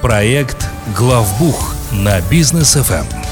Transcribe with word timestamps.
Проект 0.00 0.66
«Главбух» 0.96 1.74
на 1.92 2.18
бизнес 2.30 2.76
FM. 2.76 3.27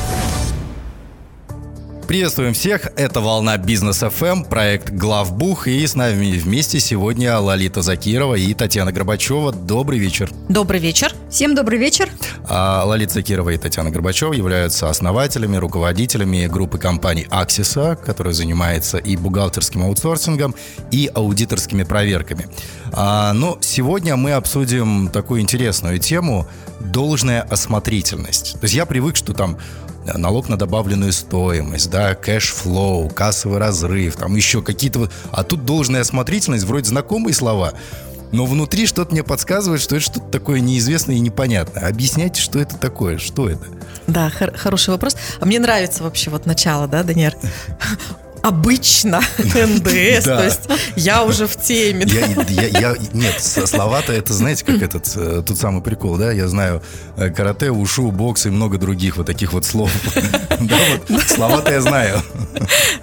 Приветствуем 2.06 2.54
всех, 2.54 2.92
это 2.94 3.20
«Волна 3.20 3.56
Бизнес 3.58 3.98
FM», 3.98 4.44
проект 4.44 4.90
«Главбух», 4.90 5.66
и 5.66 5.84
с 5.84 5.96
нами 5.96 6.38
вместе 6.38 6.78
сегодня 6.78 7.36
Лолита 7.40 7.82
Закирова 7.82 8.36
и 8.36 8.54
Татьяна 8.54 8.92
Горбачева. 8.92 9.50
Добрый 9.50 9.98
вечер. 9.98 10.30
Добрый 10.48 10.78
вечер. 10.78 11.12
Всем 11.28 11.56
добрый 11.56 11.80
вечер. 11.80 12.08
А 12.48 12.84
Лолита 12.84 13.14
Закирова 13.14 13.50
и 13.50 13.58
Татьяна 13.58 13.90
Горбачева 13.90 14.34
являются 14.34 14.88
основателями, 14.88 15.56
руководителями 15.56 16.46
группы 16.46 16.78
компаний 16.78 17.26
«Аксиса», 17.28 17.96
которая 17.96 18.34
занимается 18.34 18.98
и 18.98 19.16
бухгалтерским 19.16 19.82
аутсорсингом, 19.82 20.54
и 20.92 21.10
аудиторскими 21.12 21.82
проверками. 21.82 22.46
А, 22.92 23.32
но 23.32 23.58
сегодня 23.60 24.14
мы 24.14 24.34
обсудим 24.34 25.08
такую 25.08 25.40
интересную 25.40 25.98
тему– 25.98 26.46
должная 26.80 27.42
осмотрительность. 27.42 28.52
То 28.54 28.64
есть 28.64 28.74
я 28.74 28.86
привык, 28.86 29.16
что 29.16 29.32
там 29.32 29.58
налог 30.14 30.48
на 30.48 30.56
добавленную 30.56 31.12
стоимость, 31.12 31.90
да, 31.90 32.14
cash 32.14 32.56
flow, 32.56 33.08
кассовый 33.08 33.58
разрыв, 33.58 34.16
там 34.16 34.36
еще 34.36 34.62
какие-то... 34.62 35.10
А 35.30 35.42
тут 35.42 35.64
должная 35.64 36.02
осмотрительность, 36.02 36.64
вроде 36.64 36.88
знакомые 36.88 37.34
слова, 37.34 37.72
но 38.32 38.44
внутри 38.46 38.86
что-то 38.86 39.12
мне 39.12 39.22
подсказывает, 39.22 39.80
что 39.80 39.96
это 39.96 40.04
что-то 40.04 40.26
такое 40.26 40.60
неизвестное 40.60 41.16
и 41.16 41.20
непонятное. 41.20 41.88
Объясняйте, 41.88 42.40
что 42.40 42.58
это 42.58 42.76
такое, 42.76 43.18
что 43.18 43.48
это? 43.48 43.64
Да, 44.06 44.30
хор- 44.30 44.56
хороший 44.56 44.90
вопрос. 44.90 45.16
А 45.40 45.46
мне 45.46 45.58
нравится 45.58 46.02
вообще 46.02 46.30
вот 46.30 46.46
начало, 46.46 46.86
да, 46.88 47.02
Даниэр? 47.02 47.36
Обычно 48.46 49.20
НДС, 49.38 50.24
то 50.24 50.44
есть 50.44 50.60
я 50.94 51.24
уже 51.24 51.46
в 51.46 51.56
теме. 51.56 52.06
нет, 53.12 53.40
слова-то 53.40 54.12
это, 54.12 54.32
знаете, 54.32 54.64
как 54.64 54.82
этот, 54.82 55.12
э, 55.16 55.42
тот 55.44 55.58
самый 55.58 55.82
прикол, 55.82 56.16
да, 56.16 56.30
я 56.30 56.46
знаю 56.48 56.82
э, 57.16 57.30
карате, 57.30 57.70
ушу, 57.70 58.12
бокс 58.12 58.46
и 58.46 58.50
много 58.50 58.78
других 58.78 59.16
вот 59.16 59.26
таких 59.26 59.52
вот 59.52 59.64
слов. 59.64 59.90
Слова-то 61.26 61.72
я 61.72 61.80
знаю. 61.80 62.22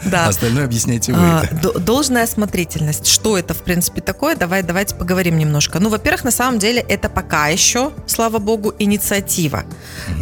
Да. 0.05 0.27
Остальное 0.27 0.65
объясняйте 0.65 1.13
вы. 1.13 1.19
А, 1.19 1.47
должная 1.79 2.23
осмотрительность. 2.23 3.07
Что 3.07 3.37
это, 3.37 3.53
в 3.53 3.63
принципе, 3.63 4.01
такое? 4.01 4.35
Давай, 4.35 4.63
давайте 4.63 4.95
поговорим 4.95 5.37
немножко. 5.37 5.79
Ну, 5.79 5.89
во-первых, 5.89 6.23
на 6.23 6.31
самом 6.31 6.59
деле 6.59 6.81
это 6.87 7.09
пока 7.09 7.47
еще, 7.47 7.91
слава 8.07 8.39
богу, 8.39 8.73
инициатива 8.79 9.63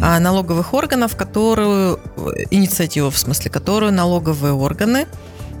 а, 0.00 0.18
налоговых 0.18 0.74
органов, 0.74 1.16
которую, 1.16 2.00
э, 2.16 2.44
инициатива 2.50 3.10
в 3.10 3.18
смысле, 3.18 3.50
которую 3.50 3.92
налоговые 3.92 4.52
органы 4.52 5.06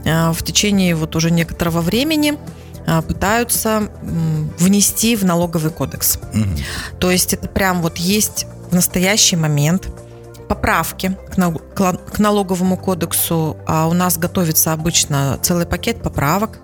в 0.04 0.42
течение 0.42 0.94
вот 0.94 1.14
уже 1.16 1.30
некоторого 1.30 1.80
времени 1.80 2.38
э, 2.86 3.02
пытаются 3.02 3.88
внести 4.58 5.16
в 5.16 5.24
налоговый 5.24 5.70
кодекс. 5.70 6.16
Угу. 6.16 6.98
То 6.98 7.10
есть 7.10 7.34
это 7.34 7.48
прям 7.48 7.82
вот 7.82 7.98
есть 7.98 8.46
в 8.70 8.74
настоящий 8.74 9.36
момент 9.36 9.88
поправки 10.48 11.16
к 11.30 12.18
налоговому 12.18 12.76
кодексу. 12.76 13.56
А 13.66 13.88
у 13.88 13.94
нас 13.94 14.18
готовится 14.18 14.72
обычно 14.72 15.38
целый 15.40 15.64
пакет 15.64 16.02
поправок, 16.02 16.58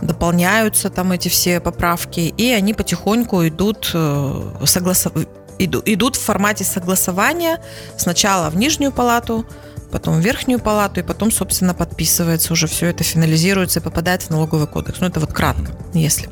дополняются 0.00 0.88
там 0.88 1.12
эти 1.12 1.28
все 1.28 1.60
поправки, 1.60 2.20
и 2.20 2.50
они 2.50 2.72
потихоньку 2.72 3.46
идут, 3.46 3.90
э, 3.92 4.64
согласов... 4.64 5.12
идут 5.58 6.16
в 6.16 6.22
формате 6.22 6.64
согласования 6.64 7.60
сначала 7.98 8.48
в 8.48 8.56
нижнюю 8.56 8.92
палату, 8.92 9.46
потом 9.90 10.20
в 10.20 10.24
верхнюю 10.24 10.58
палату, 10.58 11.00
и 11.00 11.02
потом, 11.02 11.30
собственно, 11.30 11.74
подписывается 11.74 12.52
уже 12.52 12.66
все 12.66 12.86
это, 12.86 13.04
финализируется 13.04 13.80
и 13.80 13.82
попадает 13.82 14.22
в 14.22 14.30
налоговый 14.30 14.66
кодекс. 14.66 15.00
Ну, 15.00 15.06
это 15.06 15.20
вот 15.20 15.32
кратко, 15.32 15.72
если. 15.92 16.28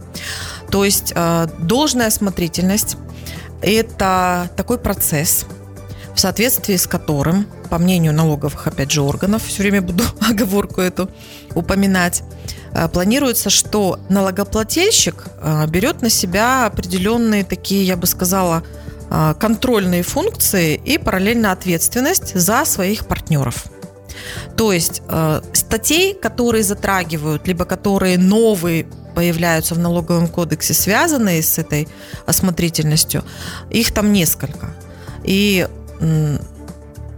То 0.70 0.84
есть 0.84 1.12
э, 1.14 1.46
должная 1.58 2.08
осмотрительность– 2.08 2.96
это 3.62 4.50
такой 4.56 4.78
процесс, 4.78 5.46
в 6.14 6.20
соответствии 6.20 6.76
с 6.76 6.86
которым, 6.86 7.46
по 7.70 7.78
мнению 7.78 8.12
налоговых, 8.12 8.66
опять 8.66 8.90
же, 8.90 9.00
органов, 9.02 9.44
все 9.44 9.62
время 9.62 9.80
буду 9.80 10.04
оговорку 10.20 10.80
эту 10.80 11.08
упоминать, 11.54 12.22
э, 12.72 12.88
планируется, 12.88 13.50
что 13.50 14.00
налогоплательщик 14.08 15.26
э, 15.40 15.66
берет 15.68 16.02
на 16.02 16.10
себя 16.10 16.66
определенные 16.66 17.44
такие, 17.44 17.84
я 17.84 17.96
бы 17.96 18.06
сказала, 18.06 18.62
контрольные 19.38 20.02
функции 20.02 20.74
и 20.74 20.98
параллельно 20.98 21.52
ответственность 21.52 22.34
за 22.34 22.64
своих 22.64 23.06
партнеров. 23.06 23.66
То 24.56 24.72
есть 24.72 25.02
э, 25.08 25.40
статей, 25.52 26.14
которые 26.14 26.62
затрагивают, 26.62 27.46
либо 27.46 27.64
которые 27.64 28.18
новые 28.18 28.86
появляются 29.14 29.74
в 29.74 29.78
налоговом 29.78 30.28
кодексе, 30.28 30.74
связанные 30.74 31.42
с 31.42 31.58
этой 31.58 31.88
осмотрительностью, 32.26 33.24
их 33.70 33.92
там 33.92 34.12
несколько. 34.12 34.74
И 35.24 35.68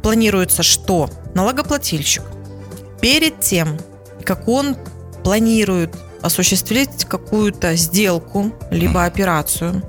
планируется, 0.03 0.63
что 0.63 1.09
налогоплательщик 1.35 2.23
перед 3.01 3.41
тем, 3.41 3.79
как 4.25 4.49
он 4.49 4.77
планирует 5.23 5.95
осуществить 6.21 7.05
какую-то 7.05 7.77
сделку, 7.77 8.53
либо 8.71 9.05
операцию, 9.05 9.83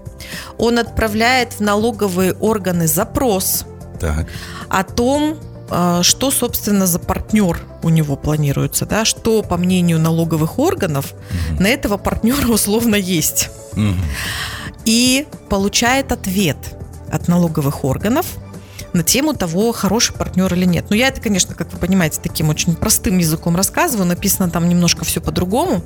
он 0.57 0.79
отправляет 0.79 1.53
в 1.53 1.59
налоговые 1.61 2.33
органы 2.33 2.87
запрос 2.87 3.65
так. 3.99 4.27
о 4.69 4.83
том, 4.83 5.37
э, 5.69 5.99
что, 6.03 6.31
собственно, 6.31 6.85
за 6.85 6.99
партнер 6.99 7.59
у 7.83 7.89
него 7.89 8.15
планируется, 8.15 8.85
да, 8.85 9.05
что, 9.05 9.43
по 9.43 9.57
мнению 9.57 9.99
налоговых 9.99 10.59
органов, 10.59 11.13
угу. 11.13 11.63
на 11.63 11.67
этого 11.67 11.97
партнера 11.97 12.47
условно 12.47 12.95
есть. 12.95 13.49
Угу. 13.73 13.95
И 14.85 15.27
получает 15.49 16.11
ответ 16.11 16.57
от 17.11 17.27
налоговых 17.27 17.83
органов 17.83 18.25
на 18.95 19.03
тему 19.03 19.33
того, 19.33 19.73
хороший 19.73 20.15
партнер 20.15 20.51
или 20.53 20.65
нет. 20.65 20.85
Но 20.89 20.95
я 20.95 21.09
это, 21.09 21.21
конечно, 21.21 21.53
как 21.53 21.71
вы 21.73 21.79
понимаете, 21.79 22.19
таким 22.23 22.49
очень 22.49 22.75
простым 22.75 23.17
языком 23.17 23.55
рассказываю, 23.55 24.07
написано 24.07 24.49
там 24.49 24.69
немножко 24.69 25.03
все 25.03 25.19
по-другому. 25.19 25.83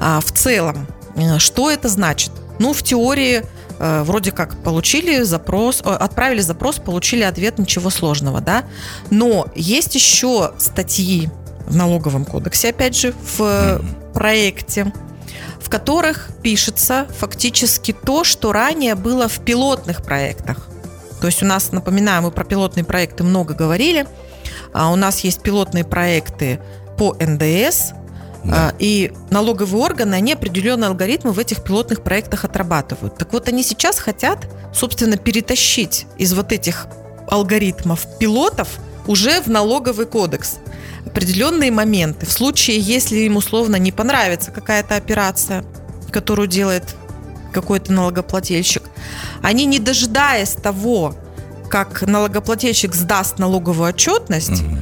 А 0.00 0.20
в 0.20 0.32
целом, 0.32 0.86
э, 1.14 1.38
что 1.38 1.70
это 1.70 1.88
значит? 1.88 2.32
Ну, 2.58 2.72
в 2.72 2.82
теории 2.82 3.42
э, 3.78 4.02
вроде 4.02 4.32
как 4.32 4.62
получили 4.62 5.22
запрос, 5.22 5.80
отправили 5.84 6.40
запрос, 6.40 6.78
получили 6.78 7.22
ответ, 7.22 7.58
ничего 7.58 7.90
сложного, 7.90 8.40
да. 8.40 8.64
Но 9.10 9.46
есть 9.54 9.94
еще 9.94 10.52
статьи 10.58 11.28
в 11.66 11.76
налоговом 11.76 12.24
кодексе, 12.24 12.70
опять 12.70 12.96
же, 12.96 13.14
в 13.36 13.82
проекте, 14.12 14.92
в 15.60 15.70
которых 15.70 16.30
пишется 16.42 17.06
фактически 17.18 17.92
то, 17.92 18.24
что 18.24 18.52
ранее 18.52 18.94
было 18.94 19.28
в 19.28 19.40
пилотных 19.40 20.02
проектах. 20.02 20.68
То 21.20 21.28
есть 21.28 21.42
у 21.42 21.46
нас, 21.46 21.70
напоминаю, 21.70 22.22
мы 22.22 22.30
про 22.32 22.44
пилотные 22.44 22.84
проекты 22.84 23.22
много 23.22 23.54
говорили. 23.54 24.06
А 24.72 24.90
у 24.90 24.96
нас 24.96 25.20
есть 25.20 25.40
пилотные 25.40 25.84
проекты 25.84 26.60
по 26.98 27.14
НДС, 27.14 27.92
да. 28.44 28.68
А, 28.68 28.74
и 28.78 29.12
налоговые 29.30 29.82
органы, 29.82 30.14
они 30.14 30.32
определенные 30.32 30.88
алгоритмы 30.88 31.32
в 31.32 31.38
этих 31.38 31.62
пилотных 31.62 32.02
проектах 32.02 32.44
отрабатывают. 32.44 33.16
Так 33.16 33.32
вот, 33.32 33.48
они 33.48 33.62
сейчас 33.62 33.98
хотят, 33.98 34.48
собственно, 34.74 35.16
перетащить 35.16 36.06
из 36.18 36.32
вот 36.34 36.52
этих 36.52 36.86
алгоритмов 37.28 38.06
пилотов 38.18 38.68
уже 39.06 39.40
в 39.40 39.48
налоговый 39.48 40.06
кодекс 40.06 40.58
определенные 41.06 41.70
моменты. 41.70 42.26
В 42.26 42.32
случае, 42.32 42.78
если 42.78 43.16
им 43.16 43.36
условно 43.36 43.76
не 43.76 43.92
понравится 43.92 44.50
какая-то 44.50 44.96
операция, 44.96 45.64
которую 46.10 46.48
делает 46.48 46.94
какой-то 47.52 47.92
налогоплательщик, 47.92 48.82
они, 49.42 49.66
не 49.66 49.78
дожидаясь 49.78 50.52
того, 50.52 51.14
как 51.68 52.02
налогоплательщик 52.02 52.94
сдаст 52.94 53.38
налоговую 53.38 53.88
отчетность, 53.88 54.62
угу 54.62 54.78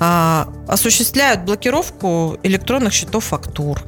а, 0.00 0.48
осуществляют 0.68 1.42
блокировку 1.42 2.38
электронных 2.42 2.92
счетов 2.92 3.24
фактур. 3.24 3.82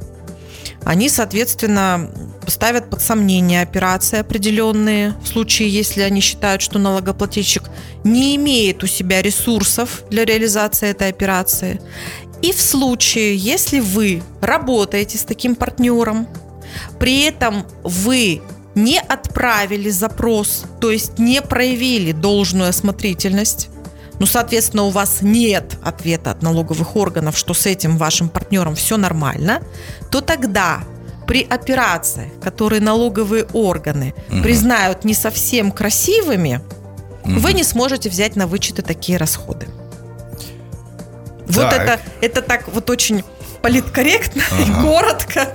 Они, 0.83 1.09
соответственно, 1.09 2.09
ставят 2.47 2.89
под 2.89 3.01
сомнение 3.01 3.61
операции 3.61 4.19
определенные, 4.19 5.13
в 5.21 5.27
случае, 5.27 5.69
если 5.69 6.01
они 6.01 6.21
считают, 6.21 6.61
что 6.61 6.79
налогоплательщик 6.79 7.63
не 8.03 8.35
имеет 8.37 8.83
у 8.83 8.87
себя 8.87 9.21
ресурсов 9.21 10.03
для 10.09 10.23
реализации 10.23 10.89
этой 10.89 11.09
операции. 11.09 11.81
И 12.41 12.53
в 12.53 12.61
случае, 12.61 13.35
если 13.35 13.79
вы 13.79 14.23
работаете 14.41 15.17
с 15.17 15.23
таким 15.23 15.55
партнером, 15.55 16.27
при 16.99 17.23
этом 17.23 17.65
вы 17.83 18.41
не 18.75 18.99
отправили 18.99 19.89
запрос, 19.89 20.65
то 20.79 20.91
есть 20.91 21.17
не 21.17 21.41
проявили 21.41 22.11
должную 22.11 22.69
осмотрительность, 22.69 23.69
ну, 24.19 24.25
соответственно, 24.25 24.83
у 24.83 24.89
вас 24.89 25.21
нет 25.21 25.77
ответа 25.83 26.31
от 26.31 26.41
налоговых 26.41 26.95
органов, 26.95 27.37
что 27.37 27.53
с 27.53 27.65
этим 27.65 27.97
вашим 27.97 28.29
партнером 28.29 28.75
все 28.75 28.97
нормально, 28.97 29.61
то 30.11 30.21
тогда 30.21 30.81
при 31.27 31.43
операциях, 31.43 32.31
которые 32.41 32.81
налоговые 32.81 33.45
органы 33.53 34.13
угу. 34.29 34.41
признают 34.41 35.03
не 35.03 35.13
совсем 35.13 35.71
красивыми, 35.71 36.61
угу. 37.23 37.39
вы 37.39 37.53
не 37.53 37.63
сможете 37.63 38.09
взять 38.09 38.35
на 38.35 38.47
вычеты 38.47 38.81
такие 38.81 39.17
расходы. 39.17 39.67
Так. 41.47 41.55
Вот 41.55 41.73
это, 41.73 41.99
это 42.21 42.41
так 42.41 42.67
вот 42.67 42.89
очень 42.89 43.23
политкорректно 43.67 44.43
ага. 44.49 44.61
и 44.61 44.81
коротко 44.81 45.53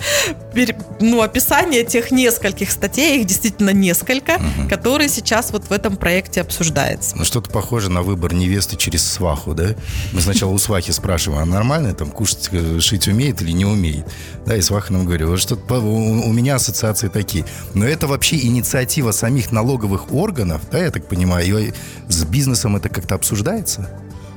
ну, 1.00 1.23
описание 1.23 1.82
тех 1.82 2.11
нескольких 2.11 2.70
статей, 2.70 3.20
их 3.20 3.26
действительно 3.26 3.70
несколько, 3.70 4.37
угу. 4.37 4.69
которые 4.69 5.09
сейчас 5.09 5.50
вот 5.50 5.64
в 5.64 5.73
этом 5.73 5.97
проекте 5.97 6.43
обсуждается. 6.43 7.17
Ну, 7.17 7.25
что-то 7.25 7.50
похоже 7.50 7.91
на 7.91 8.03
выбор 8.03 8.35
невесты 8.35 8.76
через 8.76 9.03
сваху, 9.03 9.55
да? 9.55 9.75
Мы 10.12 10.20
сначала 10.20 10.50
у 10.50 10.59
свахи 10.59 10.91
спрашиваем, 10.91 11.43
а 11.43 11.47
нормально 11.47 11.94
там 11.94 12.11
кушать, 12.11 12.50
э, 12.53 12.81
шить 12.81 13.09
умеет 13.09 13.41
или 13.41 13.53
не 13.53 13.64
умеет? 13.64 14.06
Да, 14.44 14.56
и 14.56 14.61
сваха 14.61 14.93
нам 14.93 15.06
говорит, 15.06 15.26
вот 15.26 15.41
что-то 15.41 15.81
у, 15.81 16.29
у 16.29 16.32
меня 16.32 16.56
ассоциации 16.56 17.09
такие. 17.09 17.47
Но 17.73 17.87
это 17.87 18.06
вообще 18.06 18.37
инициатива 18.37 19.12
самих 19.12 19.53
налоговых 19.53 20.12
органов, 20.12 20.61
да, 20.70 20.79
я 20.79 20.91
так 20.91 21.09
понимаю, 21.09 21.59
и 21.59 21.73
с 22.09 22.25
бизнесом 22.25 22.76
это 22.76 22.91
как-то 22.91 23.14
обсуждается? 23.14 23.88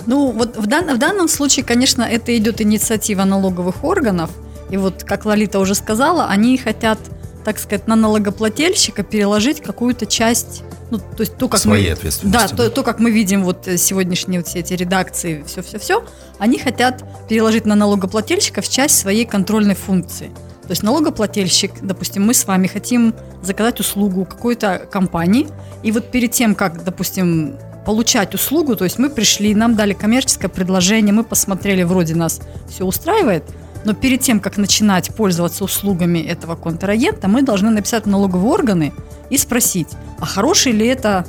Ну, 0.06 0.32
вот 0.32 0.58
в, 0.58 0.68
дан, 0.68 0.94
в 0.94 0.98
данном 0.98 1.28
случае, 1.28 1.66
конечно, 1.66 2.04
это 2.04 2.36
идет 2.38 2.62
инициатива 2.62 3.24
налоговых 3.24 3.84
органов. 3.84 4.30
И 4.70 4.78
вот, 4.78 5.04
как 5.04 5.26
Лолита 5.26 5.60
уже 5.60 5.76
сказала, 5.76 6.28
они 6.28 6.58
хотят, 6.58 7.00
так 7.44 7.60
сказать, 7.60 7.88
на 7.88 7.96
налогоплательщика 7.96 9.04
переложить 9.04 9.62
какую-то 9.62 10.06
часть 10.06 10.64
ну, 10.92 11.00
то 11.00 11.22
есть 11.22 11.36
то, 11.38 11.48
как 11.50 11.60
Своей 11.60 11.88
мы, 11.88 11.94
ответственности. 11.94 12.52
Да, 12.52 12.56
то, 12.56 12.70
то, 12.70 12.84
как 12.84 13.00
мы 13.00 13.10
видим 13.10 13.44
вот 13.44 13.68
э, 13.68 13.78
сегодняшние 13.78 14.40
вот 14.40 14.48
все 14.48 14.60
эти 14.60 14.74
редакции, 14.74 15.44
все-все-все, 15.48 16.06
они 16.38 16.60
хотят 16.60 17.04
переложить 17.28 17.66
на 17.66 17.74
налогоплательщиков 17.76 18.68
часть 18.70 19.00
своей 19.00 19.26
контрольной 19.26 19.76
функции. 19.76 20.30
То 20.64 20.72
есть 20.72 20.84
налогоплательщик, 20.84 21.72
допустим, 21.82 22.24
мы 22.26 22.34
с 22.34 22.46
вами 22.46 22.68
хотим 22.68 23.14
заказать 23.42 23.80
услугу 23.80 24.26
какой-то 24.26 24.88
компании, 24.92 25.48
и 25.84 25.92
вот 25.92 26.12
перед 26.12 26.32
тем, 26.32 26.56
как, 26.56 26.84
допустим, 26.84 27.58
получать 27.86 28.34
услугу, 28.34 28.76
то 28.76 28.84
есть 28.84 28.98
мы 28.98 29.10
пришли, 29.10 29.54
нам 29.54 29.76
дали 29.76 29.94
коммерческое 29.94 30.50
предложение, 30.50 31.14
мы 31.14 31.24
посмотрели, 31.24 31.84
вроде 31.84 32.16
нас 32.16 32.42
все 32.68 32.84
устраивает, 32.84 33.44
но 33.86 33.94
перед 33.94 34.22
тем, 34.22 34.40
как 34.40 34.58
начинать 34.58 35.14
пользоваться 35.16 35.64
услугами 35.64 36.20
этого 36.20 36.56
контрагента, 36.56 37.28
мы 37.28 37.44
должны 37.44 37.70
написать 37.70 38.08
налоговые 38.08 38.52
органы 38.52 38.94
и 39.30 39.38
спросить, 39.38 39.90
а 40.20 40.26
хороший 40.26 40.72
ли 40.72 40.88
это 40.88 41.26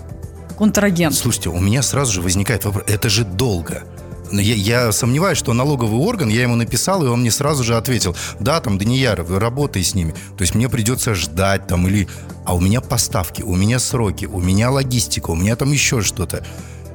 контрагент? 0.57 1.15
Слушайте, 1.15 1.51
у 1.51 1.61
меня 1.61 1.83
сразу 1.83 2.15
же 2.15 2.23
возникает 2.23 2.65
вопрос, 2.65 2.85
это 2.89 3.11
же 3.11 3.25
долго. 3.25 3.85
Я, 4.33 4.55
я 4.55 4.93
сомневаюсь, 4.93 5.39
что 5.39 5.53
налоговый 5.53 6.01
орган, 6.01 6.29
я 6.31 6.43
ему 6.43 6.57
написал, 6.57 7.05
и 7.05 7.09
он 7.09 7.21
мне 7.21 7.31
сразу 7.31 7.63
же 7.63 7.77
ответил, 7.77 8.17
да, 8.41 8.61
там, 8.61 8.79
Данияр, 8.79 9.25
работай 9.29 9.85
с 9.85 9.95
ними. 9.95 10.15
То 10.37 10.43
есть 10.43 10.55
мне 10.55 10.69
придется 10.69 11.15
ждать 11.15 11.67
там 11.67 11.87
или... 11.87 12.09
А 12.47 12.55
у 12.55 12.61
меня 12.61 12.81
поставки, 12.81 13.43
у 13.43 13.57
меня 13.57 13.81
сроки, 13.81 14.25
у 14.25 14.41
меня 14.41 14.71
логистика, 14.71 15.31
у 15.31 15.35
меня 15.35 15.57
там 15.57 15.73
еще 15.73 16.01
что-то. 16.01 16.45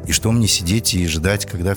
И 0.07 0.13
что 0.13 0.31
мне 0.31 0.47
сидеть 0.47 0.93
и 0.93 1.05
ждать, 1.07 1.45
когда... 1.45 1.75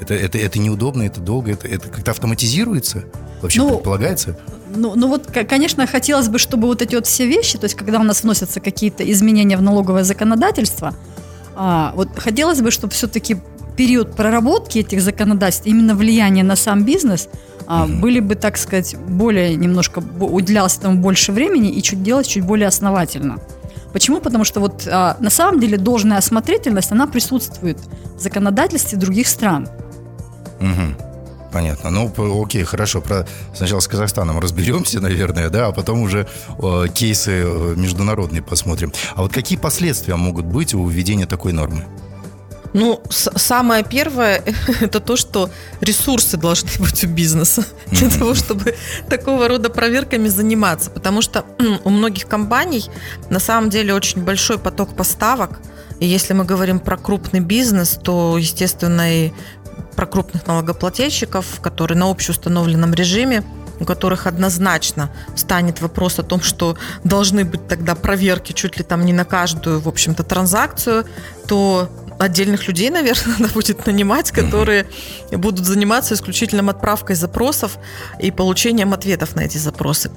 Это, 0.00 0.14
это, 0.14 0.38
это 0.38 0.58
неудобно, 0.58 1.02
это 1.02 1.20
долго, 1.20 1.52
это, 1.52 1.68
это 1.68 1.88
как-то 1.88 2.10
автоматизируется? 2.10 3.04
Вообще 3.42 3.60
ну, 3.60 3.74
предполагается? 3.74 4.38
Ну, 4.74 4.94
ну 4.96 5.08
вот, 5.08 5.26
конечно, 5.26 5.86
хотелось 5.86 6.28
бы, 6.28 6.38
чтобы 6.38 6.66
вот 6.66 6.80
эти 6.80 6.94
вот 6.94 7.06
все 7.06 7.26
вещи, 7.26 7.58
то 7.58 7.64
есть 7.64 7.76
когда 7.76 8.00
у 8.00 8.02
нас 8.02 8.22
вносятся 8.22 8.60
какие-то 8.60 9.08
изменения 9.12 9.56
в 9.56 9.62
налоговое 9.62 10.04
законодательство, 10.04 10.94
а, 11.54 11.92
вот 11.94 12.08
хотелось 12.16 12.62
бы, 12.62 12.70
чтобы 12.70 12.94
все-таки 12.94 13.36
период 13.76 14.16
проработки 14.16 14.78
этих 14.78 15.02
законодательств, 15.02 15.66
именно 15.66 15.94
влияние 15.94 16.44
на 16.44 16.56
сам 16.56 16.84
бизнес, 16.84 17.28
а, 17.66 17.86
были 17.86 18.20
бы, 18.20 18.34
так 18.34 18.56
сказать, 18.56 18.96
более 18.96 19.54
немножко 19.56 19.98
уделялось 19.98 20.76
этому 20.76 21.00
больше 21.00 21.32
времени 21.32 21.70
и 21.70 21.82
чуть 21.82 22.02
делать 22.02 22.26
чуть 22.26 22.44
более 22.44 22.68
основательно. 22.68 23.38
Почему? 23.92 24.20
Потому 24.20 24.44
что 24.44 24.60
вот 24.60 24.88
а, 24.90 25.16
на 25.20 25.30
самом 25.30 25.60
деле 25.60 25.76
должная 25.76 26.18
осмотрительность, 26.18 26.92
она 26.92 27.06
присутствует 27.06 27.78
в 28.16 28.20
законодательстве 28.20 28.98
других 28.98 29.28
стран. 29.28 29.68
Угу. 30.60 31.12
Понятно. 31.52 31.90
Ну, 31.90 32.10
окей, 32.42 32.64
хорошо. 32.64 33.02
Про 33.02 33.26
сначала 33.54 33.80
с 33.80 33.88
Казахстаном 33.88 34.38
разберемся, 34.38 35.00
наверное, 35.02 35.50
да, 35.50 35.66
а 35.66 35.72
потом 35.72 36.00
уже 36.00 36.26
э, 36.58 36.86
кейсы 36.94 37.44
международные 37.76 38.42
посмотрим. 38.42 38.92
А 39.14 39.22
вот 39.22 39.32
какие 39.32 39.58
последствия 39.58 40.16
могут 40.16 40.46
быть 40.46 40.74
у 40.74 40.86
введения 40.86 41.26
такой 41.26 41.52
нормы? 41.52 41.84
Ну, 42.72 43.02
самое 43.10 43.84
первое– 43.84 44.42
это 44.80 45.00
то, 45.00 45.16
что 45.16 45.50
ресурсы 45.80 46.36
должны 46.36 46.70
быть 46.78 47.04
у 47.04 47.08
бизнеса 47.08 47.64
для 47.90 48.08
того, 48.08 48.34
чтобы 48.34 48.74
такого 49.08 49.48
рода 49.48 49.68
проверками 49.68 50.28
заниматься. 50.28 50.90
Потому 50.90 51.22
что 51.22 51.44
у 51.84 51.90
многих 51.90 52.26
компаний 52.26 52.90
на 53.30 53.40
самом 53.40 53.70
деле 53.70 53.94
очень 53.94 54.22
большой 54.22 54.58
поток 54.58 54.96
поставок. 54.96 55.60
И 56.00 56.06
если 56.06 56.32
мы 56.32 56.44
говорим 56.44 56.80
про 56.80 56.96
крупный 56.96 57.40
бизнес, 57.40 57.98
то, 58.02 58.36
естественно, 58.38 59.26
и 59.26 59.32
про 59.94 60.06
крупных 60.06 60.46
налогоплательщиков, 60.46 61.60
которые 61.60 61.98
на 61.98 62.10
общеустановленном 62.10 62.94
режиме 62.94 63.44
у 63.80 63.84
которых 63.84 64.28
однозначно 64.28 65.10
станет 65.34 65.80
вопрос 65.80 66.18
о 66.20 66.22
том, 66.22 66.40
что 66.40 66.76
должны 67.02 67.44
быть 67.44 67.66
тогда 67.66 67.96
проверки 67.96 68.52
чуть 68.52 68.78
ли 68.78 68.84
там 68.84 69.04
не 69.04 69.12
на 69.12 69.24
каждую, 69.24 69.80
в 69.80 69.88
общем-то, 69.88 70.22
транзакцию, 70.22 71.04
то 71.48 71.90
отдельных 72.22 72.68
людей, 72.68 72.90
наверное, 72.90 73.36
надо 73.38 73.52
будет 73.52 73.86
нанимать, 73.86 74.30
которые 74.30 74.86
будут 75.32 75.66
заниматься 75.66 76.14
исключительно 76.14 76.70
отправкой 76.70 77.16
запросов 77.16 77.78
и 78.18 78.30
получением 78.30 78.94
ответов 78.94 79.36
на 79.36 79.40
эти 79.40 79.58
запросы. 79.58 80.10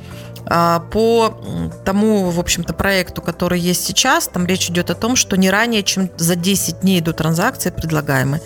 А, 0.48 0.80
по 0.80 1.72
тому, 1.86 2.30
в 2.30 2.40
общем-то, 2.40 2.74
проекту, 2.74 3.22
который 3.22 3.60
есть 3.60 3.84
сейчас, 3.84 4.28
там 4.28 4.46
речь 4.46 4.69
идет 4.69 4.90
о 4.92 4.96
том, 4.96 5.16
что 5.16 5.38
не 5.38 5.50
ранее, 5.50 5.84
чем 5.84 6.10
за 6.18 6.36
10 6.36 6.81
дней 6.81 7.02
до 7.02 7.13
транзакции 7.13 7.72
предлагаемой, 7.72 8.42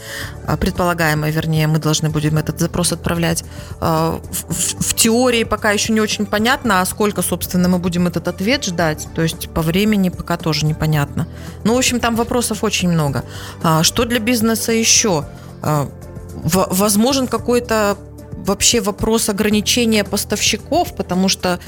а, 0.47 0.55
предполагаемой, 0.55 1.31
вернее, 1.31 1.67
мы 1.67 1.79
должны 1.79 2.09
будем 2.09 2.37
этот 2.37 2.59
запрос 2.59 2.93
отправлять. 2.93 3.43
А, 3.81 4.21
в, 4.31 4.53
в, 4.53 4.89
в 4.89 4.95
теории 4.95 5.43
пока 5.43 5.71
еще 5.71 5.91
не 5.91 5.99
очень 5.99 6.25
понятно, 6.25 6.81
а 6.81 6.85
сколько, 6.85 7.21
собственно, 7.21 7.67
мы 7.67 7.79
будем 7.79 8.07
этот 8.07 8.27
ответ 8.27 8.63
ждать, 8.63 9.07
то 9.13 9.21
есть 9.21 9.49
по 9.49 9.61
времени 9.61 10.09
пока 10.09 10.37
тоже 10.37 10.65
непонятно. 10.65 11.27
Ну, 11.65 11.75
в 11.75 11.77
общем, 11.77 11.99
там 11.99 12.15
вопросов 12.15 12.63
очень 12.63 12.89
много. 12.89 13.25
Что 13.83 14.05
для 14.05 14.19
бизнеса 14.19 14.71
еще? 14.71 15.25
Возможен 16.43 17.27
какой-то 17.27 17.97
вообще 18.45 18.81
вопрос 18.81 19.29
ограничения 19.29 20.03
поставщиков, 20.03 20.95
потому 20.95 21.29
что 21.29 21.59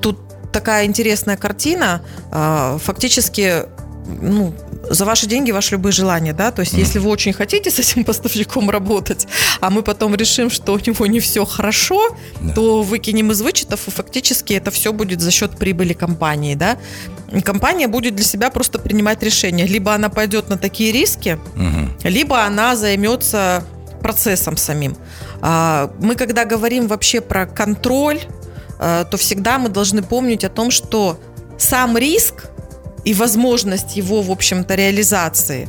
тут 0.00 0.18
такая 0.52 0.86
интересная 0.86 1.36
картина. 1.36 2.02
А, 2.30 2.78
фактически, 2.78 3.64
ну, 4.06 4.54
за 4.88 5.04
ваши 5.04 5.26
деньги 5.26 5.52
ваши 5.52 5.72
любые 5.72 5.92
желания, 5.92 6.32
да, 6.32 6.50
то 6.50 6.60
есть 6.60 6.74
mm. 6.74 6.78
если 6.78 6.98
вы 6.98 7.10
очень 7.10 7.32
хотите 7.32 7.70
с 7.70 7.78
этим 7.78 8.04
поставщиком 8.06 8.70
работать, 8.70 9.26
а 9.60 9.70
мы 9.70 9.82
потом 9.82 10.14
решим, 10.14 10.50
что 10.50 10.72
у 10.74 10.78
него 10.78 11.06
не 11.06 11.20
все 11.20 11.44
хорошо, 11.44 12.16
yeah. 12.40 12.54
то 12.54 12.82
выкинем 12.82 13.30
из 13.30 13.40
вычетов, 13.42 13.86
и 13.88 13.90
фактически 13.90 14.54
это 14.54 14.70
все 14.70 14.92
будет 14.92 15.20
за 15.20 15.30
счет 15.30 15.56
прибыли 15.56 15.92
компании, 15.92 16.54
да. 16.54 16.78
И 17.32 17.40
компания 17.40 17.88
будет 17.88 18.14
для 18.16 18.24
себя 18.24 18.50
просто 18.50 18.78
принимать 18.78 19.22
решение, 19.22 19.66
либо 19.66 19.94
она 19.94 20.08
пойдет 20.08 20.48
на 20.48 20.58
такие 20.58 20.92
риски, 20.92 21.38
mm-hmm. 21.56 22.08
либо 22.08 22.44
она 22.44 22.76
займется 22.76 23.64
процессом 24.02 24.56
самим. 24.56 24.96
А, 25.40 25.90
мы, 26.00 26.16
когда 26.16 26.44
говорим 26.44 26.88
вообще 26.88 27.20
про 27.20 27.46
контроль, 27.46 28.20
а, 28.78 29.04
то 29.04 29.16
всегда 29.16 29.58
мы 29.58 29.68
должны 29.68 30.02
помнить 30.02 30.44
о 30.44 30.48
том, 30.48 30.70
что 30.70 31.18
сам 31.56 31.96
риск 31.96 32.51
и 33.04 33.14
возможность 33.14 33.96
его, 33.96 34.22
в 34.22 34.30
общем-то, 34.30 34.74
реализации, 34.74 35.68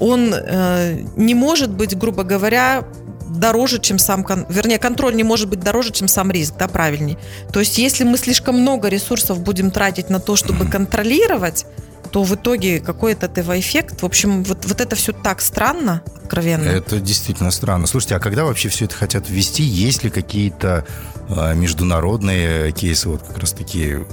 он 0.00 0.34
э, 0.34 1.00
не 1.16 1.34
может 1.34 1.70
быть, 1.70 1.96
грубо 1.96 2.24
говоря, 2.24 2.84
дороже, 3.28 3.78
чем 3.78 3.98
сам, 3.98 4.26
вернее, 4.48 4.78
контроль 4.78 5.14
не 5.14 5.22
может 5.22 5.48
быть 5.48 5.60
дороже, 5.60 5.92
чем 5.92 6.08
сам 6.08 6.30
риск, 6.30 6.54
да, 6.58 6.68
правильнее. 6.68 7.18
То 7.52 7.60
есть, 7.60 7.78
если 7.78 8.04
мы 8.04 8.18
слишком 8.18 8.60
много 8.60 8.88
ресурсов 8.88 9.40
будем 9.40 9.70
тратить 9.70 10.10
на 10.10 10.20
то, 10.20 10.36
чтобы 10.36 10.66
контролировать, 10.66 11.66
то 12.10 12.24
в 12.24 12.34
итоге 12.34 12.78
какой 12.78 13.14
от 13.14 13.24
этого 13.24 13.58
эффект? 13.58 14.02
В 14.02 14.06
общем, 14.06 14.44
вот, 14.44 14.66
вот 14.66 14.80
это 14.80 14.94
все 14.96 15.12
так 15.12 15.40
странно, 15.40 16.02
откровенно. 16.16 16.68
Это 16.68 17.00
действительно 17.00 17.50
странно. 17.50 17.86
Слушайте, 17.86 18.16
а 18.16 18.20
когда 18.20 18.44
вообще 18.44 18.68
все 18.68 18.84
это 18.84 18.94
хотят 18.94 19.30
ввести? 19.30 19.62
Есть 19.62 20.04
ли 20.04 20.10
какие-то 20.10 20.86
э, 21.28 21.54
международные 21.54 22.72
кейсы, 22.72 23.08
вот 23.08 23.22
как 23.22 23.38
раз 23.38 23.52
такие 23.52 24.06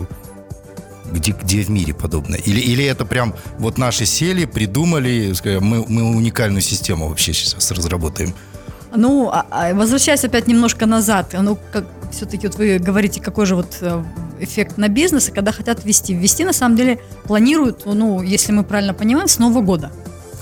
где, 1.12 1.32
где 1.32 1.62
в 1.62 1.70
мире 1.70 1.94
подобное? 1.94 2.40
Или, 2.40 2.60
или 2.60 2.86
это 2.86 3.06
прям 3.06 3.34
вот 3.58 3.78
наши 3.78 4.06
сели, 4.06 4.46
придумали, 4.46 5.34
мы, 5.60 5.86
мы 5.88 6.16
уникальную 6.16 6.62
систему 6.62 7.10
вообще 7.10 7.34
сейчас 7.34 7.72
разработаем? 7.72 8.34
Ну, 8.96 9.30
а, 9.32 9.46
а 9.52 9.74
возвращаясь 9.74 10.24
опять 10.24 10.48
немножко 10.48 10.86
назад, 10.86 11.36
ну, 11.40 11.58
как 11.72 11.86
все-таки 12.12 12.48
вот 12.48 12.58
вы 12.58 12.80
говорите, 12.80 13.22
какой 13.22 13.46
же 13.46 13.56
вот 13.56 13.78
э, 13.82 14.04
эффект 14.40 14.78
на 14.78 14.88
бизнес, 14.88 15.30
и 15.30 15.32
когда 15.32 15.52
хотят 15.52 15.86
ввести. 15.86 16.16
Ввести, 16.16 16.44
на 16.44 16.54
самом 16.54 16.76
деле, 16.76 17.00
планируют, 17.26 17.86
ну, 17.86 18.22
если 18.22 18.52
мы 18.52 18.64
правильно 18.64 18.94
понимаем, 18.94 19.28
с 19.28 19.38
Нового 19.38 19.62
года. 19.62 19.92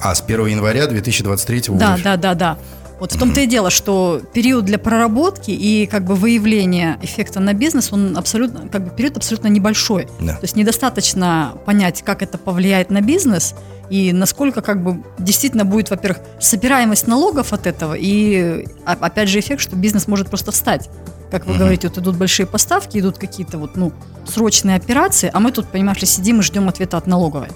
А, 0.02 0.16
с 0.16 0.22
1 0.22 0.46
января 0.48 0.88
2023 0.88 1.64
года? 1.68 1.80
Да, 1.80 1.98
да, 1.98 2.18
да, 2.18 2.34
да. 2.36 2.58
Вот 3.00 3.12
в 3.12 3.20
том-то 3.20 3.42
и 3.42 3.46
дело, 3.46 3.70
что 3.70 4.22
период 4.34 4.66
для 4.66 4.80
проработки 4.80 5.51
и 5.51 5.86
как 5.86 6.04
бы 6.04 6.16
выявления 6.16 6.98
эффекта 7.01 7.39
на 7.39 7.54
бизнес, 7.54 7.94
он 7.94 8.18
абсолютно, 8.18 8.68
как 8.70 8.84
бы 8.84 8.89
период 8.89 9.18
абсолютно 9.18 9.48
небольшой. 9.48 10.08
Да. 10.20 10.34
То 10.34 10.44
есть 10.44 10.56
недостаточно 10.56 11.54
понять, 11.66 12.01
как 12.01 12.24
это 12.24 12.38
повлияет 12.38 12.89
на 12.89 13.01
бизнес 13.01 13.54
и 13.89 14.12
насколько 14.12 14.62
как 14.62 14.84
бы 14.84 15.04
действительно 15.18 15.63
будет, 15.63 15.89
во-первых, 15.89 16.22
собираемость 16.39 17.08
налогов 17.08 17.54
от 17.54 17.68
этого 17.68 17.94
и, 17.94 18.66
а, 18.86 18.98
опять 19.00 19.30
же, 19.30 19.39
эффект, 19.39 19.62
что 19.62 19.75
бизнес 19.75 20.08
может 20.08 20.27
просто 20.30 20.51
встать. 20.51 20.89
как 21.30 21.46
вы 21.46 21.58
говорите, 21.58 21.89
вот 21.89 21.98
идут 21.98 22.16
большие 22.16 22.46
поставки, 22.46 22.98
идут 22.98 23.18
какие-то 23.18 23.58
вот, 23.58 23.75
ну, 23.75 23.92
срочные 24.25 24.77
операции, 24.77 25.30
а 25.34 25.42
мы 25.42 25.51
тут, 25.51 25.68
понимаешь 25.68 26.00
ли, 26.00 26.08
сидим 26.08 26.39
и 26.39 26.42
ждем 26.42 26.70
ответа 26.70 26.96
от 26.98 27.06
налоговой. 27.06 27.50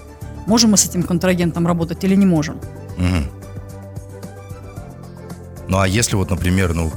Можем 0.46 0.72
мы 0.72 0.76
с 0.76 0.84
этим 0.84 1.02
контрагентом 1.02 1.66
работать 1.66 2.04
или 2.04 2.14
не 2.14 2.26
можем? 2.26 2.60
Мгм. 2.98 3.30
Ну 5.72 5.78
а 5.78 5.88
если 5.88 6.16
вот, 6.16 6.30
например, 6.30 6.74
ну, 6.74 6.92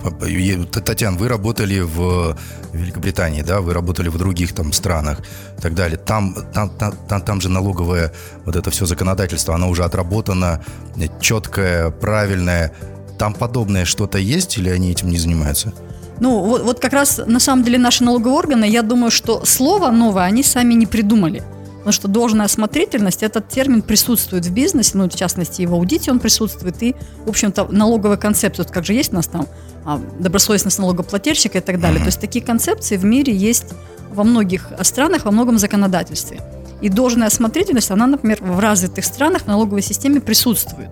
Татьяна, 0.65 1.17
вы 1.17 1.29
работали 1.29 1.79
в 1.79 2.35
Великобритании, 2.73 3.41
да, 3.41 3.61
вы 3.61 3.73
работали 3.73 4.09
в 4.09 4.17
других 4.17 4.53
там 4.53 4.73
странах 4.73 5.19
и 5.57 5.61
так 5.61 5.73
далее. 5.75 5.97
Там, 5.97 6.35
там, 6.53 6.69
там, 6.69 6.93
там, 7.07 7.21
там 7.21 7.41
же 7.41 7.47
налоговое 7.47 8.11
вот 8.45 8.57
это 8.57 8.71
все 8.71 8.85
законодательство, 8.85 9.55
оно 9.55 9.69
уже 9.69 9.85
отработано, 9.85 10.61
э, 10.97 11.07
четкое, 11.21 11.89
правильное. 11.89 12.73
Там 13.17 13.33
подобное 13.33 13.85
что-то 13.85 14.17
есть 14.17 14.57
или 14.57 14.69
они 14.69 14.91
этим 14.91 15.09
не 15.09 15.19
занимаются? 15.19 15.71
Ну, 16.19 16.39
вот, 16.39 16.63
вот 16.63 16.81
как 16.81 16.91
раз 16.91 17.21
на 17.25 17.39
самом 17.39 17.63
деле 17.63 17.77
наши 17.77 18.03
налоговые 18.03 18.37
органы, 18.37 18.65
я 18.65 18.81
думаю, 18.81 19.09
что 19.09 19.45
слово 19.45 19.91
новое 19.91 20.23
они 20.23 20.43
сами 20.43 20.73
не 20.73 20.85
придумали. 20.85 21.43
Потому 21.85 21.93
что 21.93 22.07
должная 22.07 22.47
осмотрительность, 22.47 23.21
этот 23.21 23.47
термин 23.47 23.83
присутствует 23.83 24.43
в 24.43 24.51
бизнесе, 24.51 24.97
ну, 24.97 25.07
в 25.07 25.13
частности, 25.13 25.61
и 25.61 25.67
в 25.67 25.75
аудите 25.75 26.09
он 26.09 26.19
присутствует, 26.19 26.81
и, 26.81 26.95
в 27.27 27.29
общем-то, 27.29 27.67
налоговая 27.69 28.17
концепция, 28.17 28.63
вот 28.63 28.73
как 28.73 28.83
же 28.85 28.93
есть 28.93 29.13
у 29.13 29.15
нас 29.17 29.27
там 29.27 29.45
а, 29.85 30.01
добросовестность 30.17 30.79
налогоплательщика 30.79 31.59
и 31.59 31.61
так 31.61 31.79
далее. 31.79 31.99
То 31.99 32.07
есть 32.07 32.19
такие 32.19 32.43
концепции 32.43 32.97
в 32.97 33.05
мире 33.05 33.35
есть 33.35 33.67
во 34.11 34.23
многих 34.23 34.71
странах, 34.81 35.25
во 35.25 35.31
многом 35.31 35.59
законодательстве. 35.59 36.41
И 36.81 36.89
должная 36.89 37.27
осмотрительность, 37.27 37.91
она, 37.91 38.07
например, 38.07 38.39
в 38.41 38.57
развитых 38.57 39.05
странах 39.05 39.43
в 39.43 39.47
налоговой 39.47 39.83
системе 39.83 40.21
присутствует. 40.21 40.89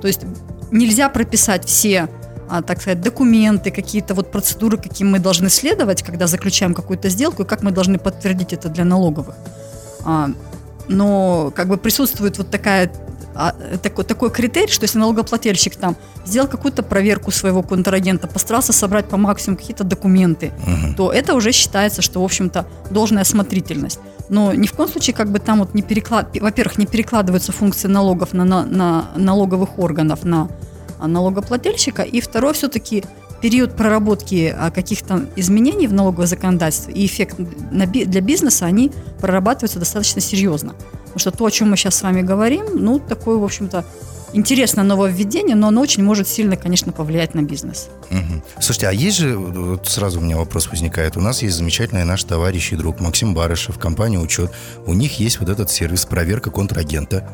То 0.00 0.06
есть 0.06 0.20
нельзя 0.70 1.08
прописать 1.08 1.64
все, 1.66 2.08
а, 2.48 2.62
так 2.62 2.80
сказать, 2.80 3.00
документы, 3.00 3.72
какие-то 3.72 4.14
вот 4.14 4.30
процедуры, 4.30 4.78
каким 4.78 5.10
мы 5.10 5.18
должны 5.18 5.50
следовать, 5.50 6.04
когда 6.04 6.28
заключаем 6.28 6.72
какую-то 6.72 7.08
сделку, 7.08 7.42
и 7.42 7.46
как 7.46 7.64
мы 7.64 7.72
должны 7.72 7.98
подтвердить 7.98 8.52
это 8.52 8.68
для 8.68 8.84
налоговых. 8.84 9.34
А, 10.06 10.30
но 10.88 11.52
как 11.54 11.68
бы 11.68 11.76
присутствует 11.76 12.38
вот 12.38 12.48
такая 12.48 12.92
а, 13.34 13.52
такой, 13.82 14.04
такой 14.04 14.30
критерий, 14.30 14.72
что 14.72 14.84
если 14.84 14.98
налогоплательщик 14.98 15.76
там 15.76 15.96
сделал 16.24 16.48
какую-то 16.48 16.82
проверку 16.82 17.30
своего 17.30 17.62
контрагента, 17.62 18.28
постарался 18.28 18.72
собрать 18.72 19.06
по 19.08 19.16
максимуму 19.16 19.58
какие-то 19.58 19.84
документы, 19.84 20.52
то 20.96 21.12
это 21.12 21.34
уже 21.34 21.52
считается, 21.52 22.00
что, 22.00 22.22
в 22.22 22.24
общем-то, 22.24 22.66
должная 22.90 23.22
осмотрительность. 23.22 23.98
Но 24.28 24.54
ни 24.54 24.66
в 24.66 24.72
коем 24.72 24.88
случае 24.88 25.14
как 25.14 25.30
бы 25.30 25.38
там 25.38 25.58
вот 25.58 25.74
не 25.74 25.82
переклад... 25.82 26.28
во-первых, 26.40 26.78
не 26.78 26.86
перекладываются 26.86 27.52
функции 27.52 27.88
налогов 27.88 28.32
на, 28.32 28.44
на, 28.44 28.64
на 28.64 29.10
налоговых 29.16 29.78
органов 29.78 30.24
на 30.24 30.48
а, 30.98 31.06
налогоплательщика, 31.06 32.02
и 32.02 32.20
второе, 32.20 32.54
все-таки 32.54 33.04
период 33.40 33.76
проработки 33.76 34.54
а, 34.56 34.70
каких-то 34.70 35.26
изменений 35.36 35.86
в 35.86 35.92
налоговое 35.92 36.26
законодательство 36.26 36.90
и 36.90 37.06
эффект 37.06 37.36
для 37.38 38.20
бизнеса, 38.20 38.66
они 38.66 38.92
прорабатываются 39.20 39.78
достаточно 39.78 40.20
серьезно. 40.20 40.74
Потому 41.04 41.18
что 41.18 41.30
то, 41.30 41.46
о 41.46 41.50
чем 41.50 41.70
мы 41.70 41.76
сейчас 41.76 41.94
с 41.94 42.02
вами 42.02 42.22
говорим, 42.22 42.66
ну, 42.74 42.98
такое, 42.98 43.36
в 43.38 43.44
общем-то, 43.44 43.84
интересное 44.32 44.84
нововведение, 44.84 45.56
но 45.56 45.68
оно 45.68 45.80
очень 45.80 46.02
может 46.02 46.28
сильно, 46.28 46.56
конечно, 46.56 46.92
повлиять 46.92 47.34
на 47.34 47.42
бизнес. 47.42 47.88
Мгм. 48.10 48.42
Слушайте, 48.60 48.88
а 48.88 48.92
есть 48.92 49.16
же, 49.16 49.36
вот 49.36 49.88
сразу 49.88 50.20
у 50.20 50.22
меня 50.22 50.36
вопрос 50.36 50.68
возникает, 50.68 51.16
у 51.16 51.20
нас 51.20 51.42
есть 51.42 51.56
замечательный 51.56 52.04
наш 52.04 52.22
товарищ 52.24 52.72
и 52.72 52.76
друг 52.76 53.00
Максим 53.00 53.34
Барышев, 53.34 53.78
компания 53.78 54.18
«Учет», 54.18 54.50
у 54.86 54.92
них 54.92 55.18
есть 55.18 55.40
вот 55.40 55.48
этот 55.48 55.70
сервис 55.70 56.04
проверка 56.04 56.50
контрагента. 56.50 57.28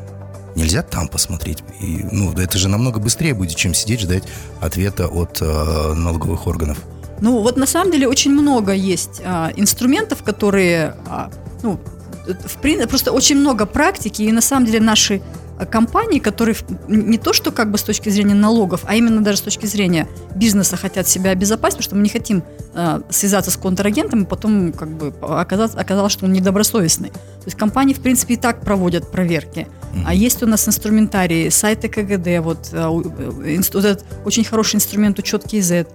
Нельзя 0.55 0.83
там 0.83 1.07
посмотреть? 1.07 1.63
И, 1.79 2.05
ну, 2.11 2.31
это 2.33 2.57
же 2.57 2.67
намного 2.67 2.99
быстрее 2.99 3.33
будет, 3.33 3.55
чем 3.55 3.73
сидеть 3.73 4.01
ждать 4.01 4.23
ответа 4.61 5.07
от 5.07 5.41
э, 5.41 5.93
налоговых 5.93 6.47
органов. 6.47 6.77
Ну, 7.21 7.39
вот 7.41 7.57
на 7.57 7.65
самом 7.65 7.91
деле 7.91 8.07
очень 8.07 8.31
много 8.31 8.73
есть 8.73 9.21
а, 9.23 9.51
инструментов, 9.55 10.23
которые, 10.23 10.95
а, 11.07 11.29
ну, 11.61 11.79
в 12.25 12.61
прин- 12.61 12.85
просто 12.87 13.11
очень 13.11 13.37
много 13.37 13.65
практики, 13.65 14.23
и 14.23 14.31
на 14.31 14.41
самом 14.41 14.65
деле 14.65 14.79
наши 14.81 15.21
компании, 15.65 16.19
которые 16.19 16.55
не 16.87 17.17
то, 17.17 17.33
что 17.33 17.51
как 17.51 17.71
бы 17.71 17.77
с 17.77 17.83
точки 17.83 18.09
зрения 18.09 18.33
налогов, 18.33 18.81
а 18.85 18.95
именно 18.95 19.21
даже 19.23 19.37
с 19.37 19.41
точки 19.41 19.65
зрения 19.65 20.07
бизнеса 20.35 20.77
хотят 20.77 21.07
себя 21.07 21.31
обезопасить, 21.31 21.77
потому 21.77 21.83
что 21.83 21.95
мы 21.95 22.01
не 22.03 22.09
хотим 22.09 22.43
а, 22.73 23.01
связаться 23.09 23.51
с 23.51 23.57
контрагентом 23.57 24.23
и 24.23 24.25
потом 24.25 24.71
как 24.73 24.89
бы 24.89 25.13
оказалось, 25.21 25.75
оказалось, 25.75 26.13
что 26.13 26.25
он 26.25 26.33
недобросовестный. 26.33 27.09
То 27.09 27.45
есть 27.47 27.57
компании, 27.57 27.93
в 27.93 27.99
принципе, 27.99 28.35
и 28.35 28.37
так 28.37 28.61
проводят 28.61 29.11
проверки. 29.11 29.67
А 30.05 30.13
есть 30.13 30.41
у 30.43 30.47
нас 30.47 30.67
инструментарий, 30.67 31.51
сайты 31.51 31.87
КГД, 31.87 32.43
вот, 32.43 32.69
у- 32.73 33.01
э, 33.01 33.55
инст- 33.57 33.73
вот 33.75 33.85
этот 33.85 34.05
очень 34.25 34.43
хороший 34.43 34.77
инструмент 34.77 35.19
учет 35.19 35.43
КИЗ, 35.43 35.85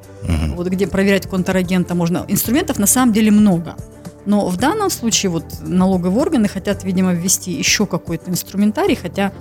вот 0.55 0.69
где 0.69 0.87
проверять 0.87 1.27
контрагента 1.29 1.95
можно. 1.95 2.25
Инструментов 2.29 2.79
на 2.79 2.87
самом 2.87 3.13
деле 3.13 3.31
много. 3.31 3.75
Но 4.27 4.47
в 4.49 4.57
данном 4.59 4.91
случае 4.91 5.31
вот 5.31 5.45
налоговые 5.63 6.21
органы 6.21 6.49
хотят, 6.49 6.85
видимо, 6.85 7.15
ввести 7.15 7.51
еще 7.51 7.87
какой-то 7.87 8.31
инструментарий, 8.31 8.95
хотя, 8.95 9.33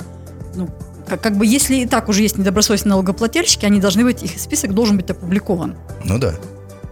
ну, 0.58 0.70
как, 1.08 1.22
как 1.22 1.38
бы 1.38 1.46
если 1.46 1.78
и 1.78 1.86
так 1.86 2.10
уже 2.10 2.22
есть 2.24 2.38
недобросовестные 2.38 2.92
налогоплательщики, 2.92 3.66
они 3.66 3.80
должны 3.80 4.04
быть, 4.04 4.24
их 4.24 4.40
список 4.40 4.74
должен 4.74 4.98
быть 4.98 5.10
опубликован 5.10 5.76
Ну 6.04 6.18
да. 6.18 6.34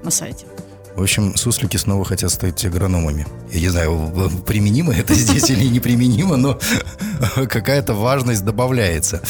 на 0.04 0.12
сайте. 0.12 0.46
В 0.96 1.02
общем, 1.02 1.36
суслики 1.36 1.76
снова 1.76 2.06
хотят 2.06 2.32
стать 2.32 2.64
агрономами. 2.64 3.28
Я 3.52 3.60
не 3.60 3.68
знаю, 3.68 4.32
применимо 4.48 4.94
это 4.94 5.14
здесь 5.14 5.50
или 5.50 5.66
неприменимо, 5.66 6.38
но 6.38 6.58
какая-то 7.50 7.94
важность 7.94 8.46
добавляется. 8.46 9.22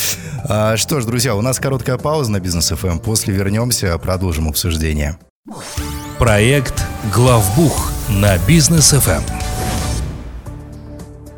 А, 0.48 0.77
Что 0.77 1.01
ж, 1.01 1.06
друзья, 1.06 1.36
у 1.36 1.42
нас 1.42 1.60
короткая 1.60 1.98
пауза 1.98 2.32
на 2.32 2.39
Бизнес 2.39 2.70
FM. 2.70 3.00
После 3.00 3.34
вернемся, 3.34 3.98
продолжим 3.98 4.48
обсуждение. 4.48 5.18
Проект 6.20 6.84
«Главбух» 7.13 7.92
на 8.10 8.38
Бизнес 8.46 8.94
Эм. 8.94 9.01
FM. 9.01 9.35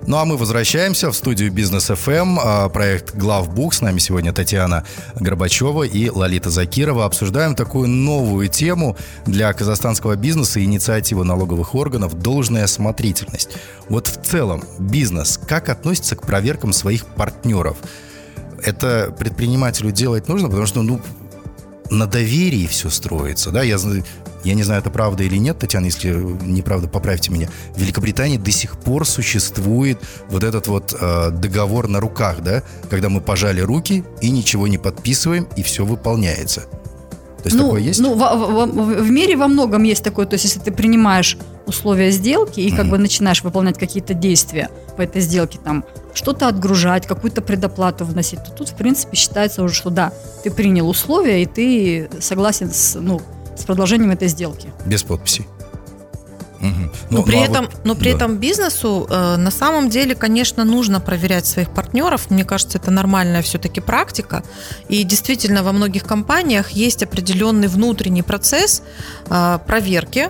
Ну 0.07 0.15
а 0.15 0.23
мы 0.23 0.37
возвращаемся 0.37 1.11
в 1.11 1.17
студию 1.17 1.51
Бизнес 1.51 1.87
FM. 1.87 2.39
а, 2.39 2.69
Проект 2.69 3.13
Главбух. 3.13 3.73
С 3.73 3.81
нами 3.81 3.99
сегодня 3.99 4.31
Татьяна 4.31 4.85
Горбачева 5.15 5.83
и 5.83 6.09
Лолита 6.09 6.49
Закирова. 6.49 7.03
Обсуждаем 7.03 7.55
такую 7.55 7.89
новую 7.89 8.47
тему 8.47 8.95
для 9.25 9.51
казахстанского 9.51 10.15
бизнеса 10.15 10.61
и 10.61 10.63
инициативу 10.63 11.25
налоговых 11.25 11.75
органов 11.75 12.17
«Должная 12.17 12.63
осмотрительность». 12.63 13.49
Вот 13.89 14.07
в 14.07 14.21
целом 14.23 14.63
бизнес 14.79 15.37
как 15.45 15.67
относится 15.67 16.15
к 16.15 16.21
проверкам 16.21 16.71
своих 16.71 17.05
партнеров? 17.05 17.75
Это 18.63 19.13
предпринимателю 19.19 19.91
делать 19.91 20.29
нужно, 20.29 20.47
потому 20.47 20.67
что, 20.67 20.83
ну, 20.83 21.01
на 21.89 22.07
доверии 22.07 22.67
все 22.67 22.89
строится, 22.89 23.51
да, 23.51 23.63
я, 23.63 23.77
я 24.43 24.53
не 24.53 24.63
знаю, 24.63 24.81
это 24.81 24.89
правда 24.89 25.23
или 25.23 25.37
нет, 25.37 25.59
Татьяна, 25.59 25.85
если 25.85 26.09
неправда, 26.09 26.87
поправьте 26.87 27.31
меня. 27.31 27.49
В 27.75 27.79
Великобритании 27.79 28.37
до 28.37 28.51
сих 28.51 28.77
пор 28.77 29.05
существует 29.05 29.99
вот 30.29 30.43
этот 30.43 30.67
вот 30.67 30.95
э, 30.99 31.31
договор 31.31 31.87
на 31.87 31.99
руках, 31.99 32.41
да, 32.41 32.63
когда 32.89 33.09
мы 33.09 33.21
пожали 33.21 33.61
руки 33.61 34.03
и 34.21 34.29
ничего 34.29 34.67
не 34.67 34.77
подписываем, 34.77 35.47
и 35.55 35.63
все 35.63 35.85
выполняется. 35.85 36.65
То 37.37 37.43
есть 37.45 37.55
ну, 37.55 37.65
такое 37.65 37.81
есть? 37.81 37.99
Ну, 37.99 38.15
во- 38.15 38.35
в, 38.35 39.01
в 39.01 39.11
мире 39.11 39.35
во 39.35 39.47
многом 39.47 39.83
есть 39.83 40.03
такое. 40.03 40.25
То 40.25 40.35
есть, 40.35 40.45
если 40.45 40.59
ты 40.59 40.71
принимаешь 40.71 41.37
условия 41.65 42.11
сделки 42.11 42.59
и 42.59 42.71
как 42.71 42.89
бы 42.89 42.97
начинаешь 42.97 43.43
выполнять 43.43 43.77
какие-то 43.77 44.13
действия 44.13 44.69
по 44.95 45.01
этой 45.01 45.21
сделке, 45.21 45.59
там 45.63 45.85
что-то 46.13 46.47
отгружать, 46.47 47.05
какую-то 47.05 47.41
предоплату 47.41 48.05
вносить, 48.05 48.43
то 48.43 48.51
тут, 48.51 48.69
в 48.69 48.75
принципе, 48.75 49.15
считается 49.15 49.61
уже, 49.63 49.75
что 49.75 49.89
да, 49.89 50.11
ты 50.43 50.51
принял 50.51 50.89
условия, 50.89 51.43
и 51.43 51.45
ты 51.45 52.09
согласен 52.19 52.71
с, 52.71 52.99
ну, 52.99 53.21
с 53.55 53.63
продолжением 53.63 54.11
этой 54.11 54.27
сделки. 54.27 54.69
Без 54.85 55.03
подписи. 55.03 55.45
Мгм. 56.59 56.91
Но 57.11 57.17
Ну, 57.19 57.23
при 57.23 57.35
ну, 57.35 57.41
а 57.41 57.45
этом, 57.45 57.65
вот- 57.65 57.85
но 57.85 57.95
при 57.95 58.09
да. 58.11 58.15
этом 58.17 58.37
бизнесу 58.37 59.05
э, 59.09 59.35
на 59.37 59.51
самом 59.51 59.89
деле, 59.89 60.15
конечно, 60.15 60.63
нужно 60.65 60.99
проверять 60.99 61.45
своих 61.45 61.69
партнеров. 61.69 62.29
Мне 62.29 62.43
кажется, 62.45 62.77
это 62.77 62.91
нормальная 62.91 63.41
все-таки 63.41 63.79
практика. 63.81 64.43
И 64.89 65.03
действительно, 65.03 65.63
во 65.63 65.71
многих 65.71 66.03
компаниях 66.03 66.71
есть 66.71 67.03
определенный 67.03 67.67
внутренний 67.67 68.23
процесс 68.23 68.81
э, 69.29 69.59
проверки. 69.67 70.29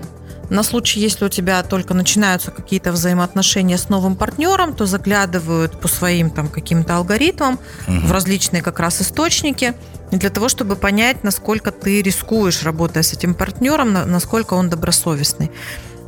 На 0.50 0.64
случай, 0.64 1.02
если 1.02 1.26
у 1.26 1.30
тебя 1.30 1.62
только 1.64 1.94
начинаются 1.94 2.52
какие-то 2.52 2.94
взаимоотношения 2.94 3.78
с 3.78 3.90
новым 3.90 4.16
партнером, 4.16 4.74
то 4.74 4.86
заглядывают 4.86 5.80
по 5.82 5.90
своим 5.90 6.30
там 6.30 6.48
каким-то 6.48 6.96
алгоритмам 6.96 7.60
в 7.86 8.12
различные 8.14 8.62
как 8.62 8.80
раз 8.80 9.02
источники 9.02 9.74
для 10.12 10.30
того, 10.30 10.48
чтобы 10.48 10.78
понять, 10.78 11.22
насколько 11.26 11.72
ты 11.72 12.02
рискуешь, 12.02 12.64
работая 12.64 13.04
с 13.04 13.12
этим 13.12 13.34
партнером, 13.34 13.92
на- 13.92 14.06
насколько 14.06 14.54
он 14.54 14.70
добросовестный. 14.70 15.52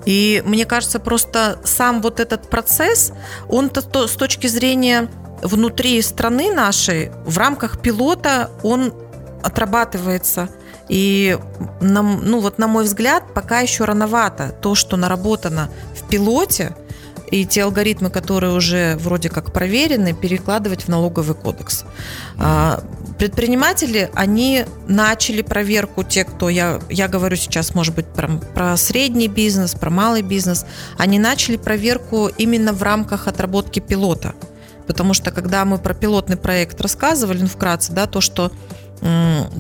И 0.06 0.42
мне 0.46 0.66
кажется, 0.66 1.00
просто 1.00 1.60
сам 1.64 2.02
вот 2.02 2.20
этот 2.20 2.50
процесс, 2.50 3.14
он-то 3.48 3.82
то- 3.82 4.08
с 4.08 4.14
точки 4.14 4.48
зрения 4.48 5.10
внутри 5.42 6.02
страны 6.02 6.54
нашей, 6.54 7.12
в 7.26 7.38
рамках 7.38 7.82
пилота, 7.82 8.50
он 8.64 8.94
отрабатывается. 9.44 10.50
И, 10.90 11.38
нам, 11.82 12.22
ну 12.26 12.40
вот 12.40 12.58
на 12.58 12.68
мой 12.68 12.84
взгляд, 12.84 13.24
пока 13.34 13.60
еще 13.60 13.86
рановато 13.86 14.56
то, 14.62 14.76
что 14.76 14.98
наработано 14.98 15.70
в 15.96 16.08
пилоте, 16.08 16.76
и 17.32 17.46
те 17.46 17.64
алгоритмы, 17.64 18.10
которые 18.10 18.54
уже 18.54 18.98
вроде 18.98 19.30
как 19.30 19.54
проверены, 19.54 20.14
перекладывать 20.14 20.86
в 20.86 20.88
налоговый 20.88 21.36
кодекс. 21.36 21.86
Предприниматели, 23.20 24.10
они 24.14 24.64
начали 24.88 25.42
проверку, 25.42 26.04
те, 26.04 26.24
кто, 26.24 26.48
я, 26.48 26.80
я 26.90 27.10
говорю 27.10 27.36
сейчас, 27.36 27.76
может 27.76 27.94
быть, 27.94 28.06
про, 28.06 28.30
про 28.30 28.78
средний 28.78 29.28
бизнес, 29.28 29.76
про 29.76 29.90
малый 29.90 30.22
бизнес, 30.22 30.66
они 30.98 31.20
начали 31.20 31.58
проверку 31.58 32.30
именно 32.38 32.72
в 32.72 32.82
рамках 32.82 33.28
отработки 33.28 33.82
пилота. 33.82 34.36
Потому 34.88 35.14
что 35.14 35.32
когда 35.32 35.66
мы 35.66 35.80
про 35.80 35.94
пилотный 35.94 36.38
проект 36.38 36.80
рассказывали, 36.80 37.42
ну, 37.42 37.48
вкратце, 37.48 37.92
да, 37.92 38.08
то, 38.08 38.22
что 38.22 38.54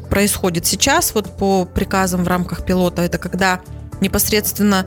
происходит 0.10 0.66
сейчас 0.66 1.13
вот 1.13 1.38
по 1.38 1.66
приказам 1.66 2.24
в 2.24 2.30
рамках 2.30 2.66
пилота, 2.66 3.01
это 3.01 3.18
когда 3.18 3.60
непосредственно 4.00 4.86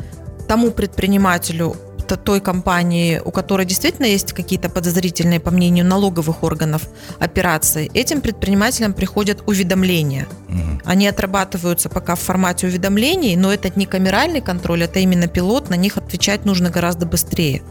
тому 0.49 0.71
предпринимателю 0.71 1.77
той 2.17 2.41
компании, 2.41 3.21
у 3.25 3.31
которой 3.31 3.67
действительно 3.67 4.07
есть 4.07 4.33
какие-то 4.33 4.69
подозрительные, 4.69 5.41
по 5.41 5.51
мнению 5.51 5.87
налоговых 5.87 6.43
органов, 6.43 6.89
операции, 7.19 7.91
этим 7.95 8.21
предпринимателям 8.21 8.93
приходят 8.93 9.43
уведомления. 9.47 10.27
Угу. 10.49 10.81
Они 10.85 11.07
отрабатываются 11.09 11.89
пока 11.89 12.15
в 12.15 12.21
формате 12.21 12.67
уведомлений, 12.67 13.37
но 13.37 13.53
это 13.53 13.71
не 13.75 13.87
камеральный 13.87 14.41
контроль, 14.41 14.85
это 14.85 14.99
именно 14.99 15.27
пилот, 15.27 15.71
на 15.71 15.75
них 15.75 15.97
отвечать 15.97 16.45
нужно 16.45 16.71
гораздо 16.71 17.07
быстрее. 17.07 17.63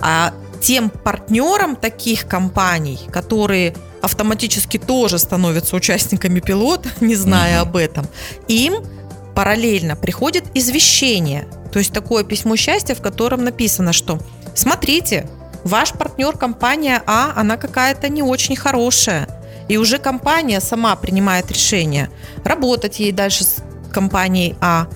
А 0.00 0.32
тем 0.60 0.90
партнерам 0.90 1.76
таких 1.76 2.26
компаний, 2.26 3.00
которые 3.10 3.74
автоматически 4.02 4.78
тоже 4.78 5.18
становятся 5.18 5.76
участниками 5.76 6.40
пилота, 6.40 6.88
не 7.00 7.14
зная 7.14 7.60
об 7.60 7.76
этом, 7.76 8.06
им 8.48 8.82
параллельно 9.38 9.94
приходит 9.94 10.46
извещение, 10.54 11.46
то 11.72 11.78
есть 11.78 11.92
такое 11.92 12.24
письмо 12.24 12.56
счастья, 12.56 12.96
в 12.96 13.00
котором 13.00 13.44
написано, 13.44 13.92
что 13.92 14.18
смотрите, 14.56 15.28
ваш 15.62 15.92
партнер 15.92 16.36
компания 16.36 17.00
А, 17.06 17.34
она 17.36 17.56
какая-то 17.56 18.08
не 18.08 18.20
очень 18.20 18.56
хорошая, 18.56 19.28
и 19.68 19.76
уже 19.76 19.98
компания 19.98 20.60
сама 20.60 20.96
принимает 20.96 21.52
решение, 21.52 22.10
работать 22.42 22.98
ей 22.98 23.12
дальше 23.12 23.44
с 23.44 23.58
компанией 23.92 24.56
А, 24.60 24.88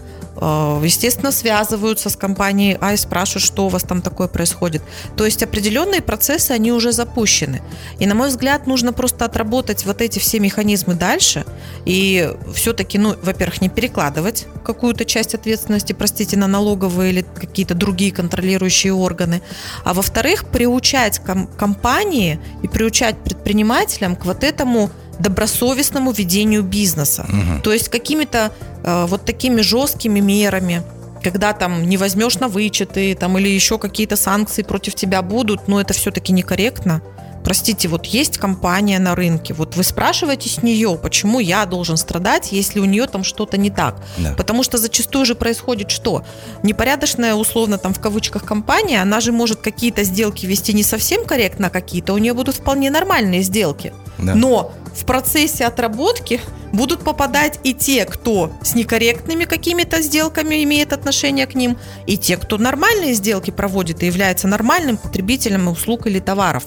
естественно, 0.82 1.30
связываются 1.30 2.10
с 2.10 2.16
компанией 2.16 2.76
А 2.80 2.94
и 2.94 2.96
спрашивают, 2.96 3.44
что 3.44 3.66
у 3.66 3.68
вас 3.68 3.82
там 3.82 4.02
такое 4.02 4.28
происходит. 4.28 4.82
То 5.16 5.24
есть 5.24 5.42
определенные 5.42 6.00
процессы, 6.00 6.50
они 6.50 6.72
уже 6.72 6.92
запущены. 6.92 7.62
И, 7.98 8.06
на 8.06 8.14
мой 8.14 8.28
взгляд, 8.28 8.66
нужно 8.66 8.92
просто 8.92 9.24
отработать 9.24 9.86
вот 9.86 10.00
эти 10.00 10.18
все 10.18 10.40
механизмы 10.40 10.94
дальше 10.94 11.44
и 11.84 12.32
все-таки, 12.54 12.98
ну, 12.98 13.14
во-первых, 13.22 13.60
не 13.60 13.68
перекладывать 13.68 14.46
какую-то 14.64 15.04
часть 15.04 15.34
ответственности, 15.34 15.92
простите, 15.92 16.36
на 16.36 16.48
налоговые 16.48 17.12
или 17.12 17.22
какие-то 17.22 17.74
другие 17.74 18.12
контролирующие 18.12 18.92
органы, 18.92 19.42
а 19.84 19.94
во-вторых, 19.94 20.46
приучать 20.46 21.18
ком- 21.20 21.46
компании 21.46 22.40
и 22.62 22.68
приучать 22.68 23.16
предпринимателям 23.18 24.16
к 24.16 24.24
вот 24.24 24.44
этому 24.44 24.90
добросовестному 25.22 26.12
ведению 26.12 26.62
бизнеса. 26.62 27.26
Угу. 27.28 27.62
То 27.62 27.72
есть 27.72 27.88
какими-то 27.88 28.52
э, 28.82 29.06
вот 29.06 29.24
такими 29.24 29.60
жесткими 29.60 30.20
мерами, 30.20 30.82
когда 31.22 31.52
там 31.52 31.88
не 31.88 31.96
возьмешь 31.96 32.38
на 32.40 32.48
вычеты 32.48 33.14
там, 33.14 33.38
или 33.38 33.48
еще 33.48 33.78
какие-то 33.78 34.16
санкции 34.16 34.62
против 34.62 34.94
тебя 34.94 35.22
будут, 35.22 35.68
но 35.68 35.80
это 35.80 35.94
все-таки 35.94 36.32
некорректно. 36.32 37.02
Простите, 37.44 37.88
вот 37.88 38.06
есть 38.06 38.38
компания 38.38 39.00
на 39.00 39.16
рынке, 39.16 39.52
вот 39.52 39.76
вы 39.76 39.82
спрашиваете 39.82 40.48
с 40.48 40.62
нее, 40.62 40.96
почему 41.02 41.40
я 41.40 41.66
должен 41.66 41.96
страдать, 41.96 42.52
если 42.52 42.78
у 42.78 42.84
нее 42.84 43.06
там 43.06 43.24
что-то 43.24 43.56
не 43.56 43.70
так. 43.70 43.96
Да. 44.18 44.34
Потому 44.36 44.62
что 44.62 44.78
зачастую 44.78 45.24
же 45.24 45.34
происходит 45.34 45.90
что? 45.90 46.24
Непорядочная, 46.62 47.34
условно, 47.34 47.78
там 47.78 47.94
в 47.94 48.00
кавычках 48.00 48.44
компания, 48.44 49.02
она 49.02 49.20
же 49.20 49.32
может 49.32 49.60
какие-то 49.60 50.04
сделки 50.04 50.46
вести 50.46 50.72
не 50.72 50.84
совсем 50.84 51.24
корректно, 51.24 51.66
а 51.66 51.70
какие-то 51.70 52.12
у 52.12 52.18
нее 52.18 52.32
будут 52.32 52.54
вполне 52.54 52.90
нормальные 52.90 53.42
сделки. 53.42 53.92
Да. 54.18 54.34
Но 54.34 54.72
в 54.94 55.04
процессе 55.04 55.64
отработки 55.64 56.40
будут 56.72 57.04
попадать 57.04 57.58
и 57.64 57.74
те, 57.74 58.04
кто 58.04 58.52
с 58.62 58.74
некорректными 58.74 59.44
какими-то 59.44 60.00
сделками 60.00 60.62
имеет 60.64 60.92
отношение 60.92 61.46
к 61.46 61.54
ним, 61.54 61.78
и 62.06 62.16
те, 62.16 62.36
кто 62.36 62.58
нормальные 62.58 63.14
сделки 63.14 63.50
проводит 63.50 64.02
и 64.02 64.06
является 64.06 64.48
нормальным 64.48 64.96
потребителем 64.96 65.68
услуг 65.68 66.06
или 66.06 66.18
товаров. 66.18 66.64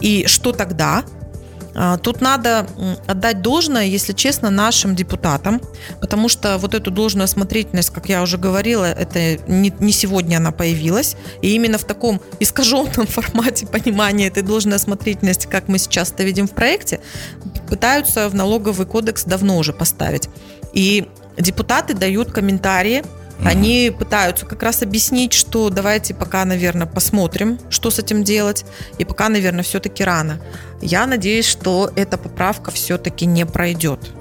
И 0.00 0.26
что 0.26 0.52
тогда? 0.52 1.04
А, 1.74 1.96
тут 1.98 2.20
надо 2.20 2.66
отдать 3.06 3.42
должное, 3.42 3.84
если 3.84 4.12
честно, 4.12 4.50
нашим 4.50 4.94
депутатам, 4.94 5.60
потому 6.00 6.28
что 6.28 6.58
вот 6.58 6.74
эту 6.74 6.90
должную 6.90 7.24
осмотрительность, 7.24 7.90
как 7.90 8.08
я 8.08 8.22
уже 8.22 8.38
говорила, 8.38 8.84
это 8.84 9.38
не, 9.46 9.72
не 9.78 9.92
сегодня 9.92 10.36
она 10.36 10.52
появилась, 10.52 11.16
и 11.40 11.54
именно 11.54 11.78
в 11.78 11.84
таком 11.84 12.20
искаженном 12.40 13.06
формате 13.08 13.66
понимания 13.66 14.28
этой 14.28 14.42
должной 14.42 14.76
осмотрительности, 14.76 15.46
как 15.46 15.68
мы 15.68 15.78
сейчас 15.78 16.12
это 16.12 16.24
видим 16.24 16.46
в 16.46 16.52
проекте, 16.52 17.00
пытаются 17.68 18.28
в 18.28 18.34
налоговый 18.34 18.86
кодекс 18.86 19.24
давно 19.24 19.56
уже 19.56 19.72
поставить. 19.72 20.28
И 20.72 21.08
депутаты 21.36 21.94
дают 21.94 22.32
комментарии, 22.32 23.02
они 23.44 23.92
пытаются 23.96 24.46
как 24.46 24.62
раз 24.62 24.82
объяснить, 24.82 25.32
что 25.32 25.70
давайте 25.70 26.14
пока, 26.14 26.44
наверное, 26.44 26.86
посмотрим, 26.86 27.58
что 27.70 27.90
с 27.90 27.98
этим 27.98 28.24
делать, 28.24 28.64
и 28.98 29.04
пока, 29.04 29.28
наверное, 29.28 29.62
все-таки 29.62 30.04
рано. 30.04 30.40
Я 30.80 31.06
надеюсь, 31.06 31.46
что 31.46 31.90
эта 31.96 32.18
поправка 32.18 32.70
все-таки 32.70 33.26
не 33.26 33.44
пройдет. 33.46 34.12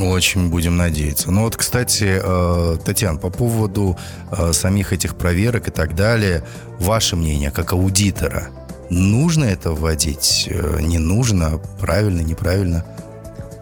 Очень 0.00 0.48
будем 0.48 0.76
надеяться. 0.76 1.30
Ну 1.30 1.42
вот, 1.42 1.56
кстати, 1.56 2.20
э, 2.22 2.76
Татьяна, 2.84 3.18
по 3.18 3.30
поводу 3.30 3.98
э, 4.30 4.52
самих 4.52 4.92
этих 4.92 5.16
проверок 5.16 5.68
и 5.68 5.70
так 5.70 5.94
далее, 5.94 6.42
ваше 6.78 7.16
мнение 7.16 7.50
как 7.50 7.72
аудитора, 7.72 8.48
нужно 8.88 9.44
это 9.44 9.72
вводить, 9.72 10.48
э, 10.50 10.78
не 10.80 10.98
нужно, 10.98 11.60
правильно, 11.78 12.20
неправильно? 12.20 12.84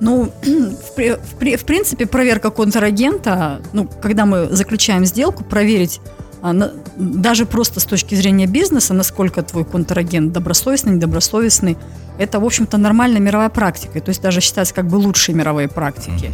Ну, 0.01 0.33
в, 0.43 0.97
в, 0.97 1.57
в 1.57 1.65
принципе, 1.65 2.07
проверка 2.07 2.51
контрагента, 2.51 3.61
ну, 3.73 3.89
когда 4.01 4.27
мы 4.27 4.49
заключаем 4.51 5.05
сделку, 5.05 5.45
проверить 5.45 6.01
даже 6.97 7.45
просто 7.45 7.81
с 7.81 7.85
точки 7.85 8.15
зрения 8.15 8.47
бизнеса, 8.47 8.95
насколько 8.95 9.43
твой 9.43 9.65
контрагент 9.65 10.33
добросовестный, 10.33 10.95
недобросовестный, 10.95 11.77
это, 12.19 12.41
в 12.41 12.45
общем-то, 12.45 12.79
нормальная 12.79 13.21
мировая 13.21 13.51
практика. 13.51 14.01
То 14.01 14.09
есть 14.09 14.23
даже 14.23 14.41
считается 14.41 14.75
как 14.75 14.87
бы 14.87 14.97
лучшие 14.97 15.35
мировые 15.35 15.69
практики. 15.69 16.31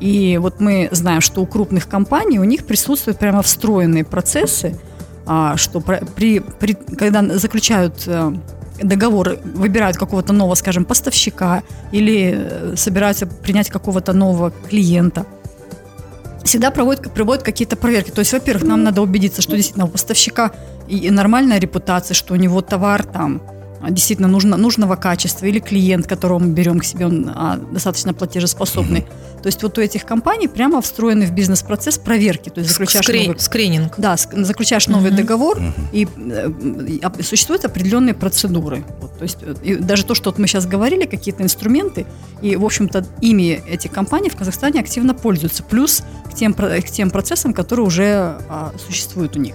И 0.00 0.38
вот 0.42 0.60
мы 0.60 0.88
знаем, 0.90 1.20
что 1.20 1.40
у 1.40 1.46
крупных 1.46 1.88
компаний 1.88 2.38
у 2.40 2.44
них 2.44 2.66
присутствуют 2.66 3.18
прямо 3.18 3.42
встроенные 3.42 4.04
процессы, 4.04 4.76
а, 5.26 5.56
что 5.56 5.80
при, 5.80 6.40
при, 6.40 6.74
когда 6.74 7.22
заключают 7.38 8.02
э, 8.06 8.32
договор, 8.82 9.38
выбирают 9.44 9.96
какого-то 9.96 10.32
нового, 10.32 10.54
скажем, 10.54 10.84
поставщика 10.84 11.62
или 11.92 12.34
э, 12.36 12.74
собираются 12.76 13.26
принять 13.26 13.70
какого-то 13.70 14.12
нового 14.12 14.50
клиента, 14.50 15.26
всегда 16.44 16.70
проводят, 16.70 17.12
проводят 17.12 17.42
какие-то 17.42 17.76
проверки. 17.76 18.10
То 18.10 18.20
есть, 18.20 18.32
во-первых, 18.32 18.64
нам 18.64 18.82
надо 18.82 19.02
убедиться, 19.02 19.42
что 19.42 19.56
действительно 19.56 19.86
у 19.86 19.88
поставщика 19.88 20.52
и 20.88 21.10
нормальная 21.10 21.58
репутация, 21.58 22.14
что 22.14 22.34
у 22.34 22.36
него 22.36 22.60
товар 22.60 23.04
там 23.04 23.42
действительно 23.90 24.28
нужно, 24.28 24.56
нужного 24.56 24.96
качества, 24.96 25.46
или 25.46 25.58
клиент, 25.58 26.06
которого 26.06 26.38
мы 26.38 26.48
берем 26.48 26.80
к 26.80 26.84
себе, 26.84 27.06
он 27.06 27.30
а, 27.34 27.56
достаточно 27.56 28.14
платежеспособный. 28.14 29.00
Mm-hmm. 29.00 29.42
То 29.42 29.48
есть 29.48 29.62
вот 29.62 29.76
у 29.76 29.80
этих 29.82 30.06
компаний 30.06 30.48
прямо 30.48 30.80
встроены 30.80 31.26
в 31.26 31.32
бизнес-процесс 31.32 31.98
проверки. 31.98 32.48
То 32.48 32.60
есть 32.60 32.70
заключаешь 32.70 33.06
Скри- 33.06 33.26
новый, 33.26 33.38
скрининг. 33.38 33.94
Да, 33.98 34.16
заключаешь 34.16 34.88
новый 34.88 35.10
mm-hmm. 35.10 35.16
договор, 35.16 35.58
mm-hmm. 35.58 35.88
и 35.92 36.08
э, 37.18 37.22
существуют 37.22 37.64
определенные 37.64 38.14
процедуры. 38.14 38.84
Вот, 39.00 39.18
то 39.18 39.22
есть 39.22 39.38
э, 39.42 39.54
и 39.62 39.74
даже 39.76 40.04
то, 40.04 40.14
что 40.14 40.30
вот 40.30 40.38
мы 40.38 40.46
сейчас 40.46 40.66
говорили, 40.66 41.04
какие-то 41.04 41.42
инструменты, 41.42 42.06
и, 42.40 42.56
в 42.56 42.64
общем-то, 42.64 43.06
ими 43.20 43.62
эти 43.68 43.88
компании 43.88 44.28
в 44.30 44.36
Казахстане 44.36 44.80
активно 44.80 45.14
пользуются. 45.14 45.62
Плюс 45.62 46.02
к 46.30 46.34
тем, 46.34 46.54
к 46.54 46.84
тем 46.90 47.10
процессам, 47.10 47.52
которые 47.52 47.86
уже 47.86 48.38
а, 48.48 48.72
существуют 48.86 49.36
у 49.36 49.40
них. 49.40 49.54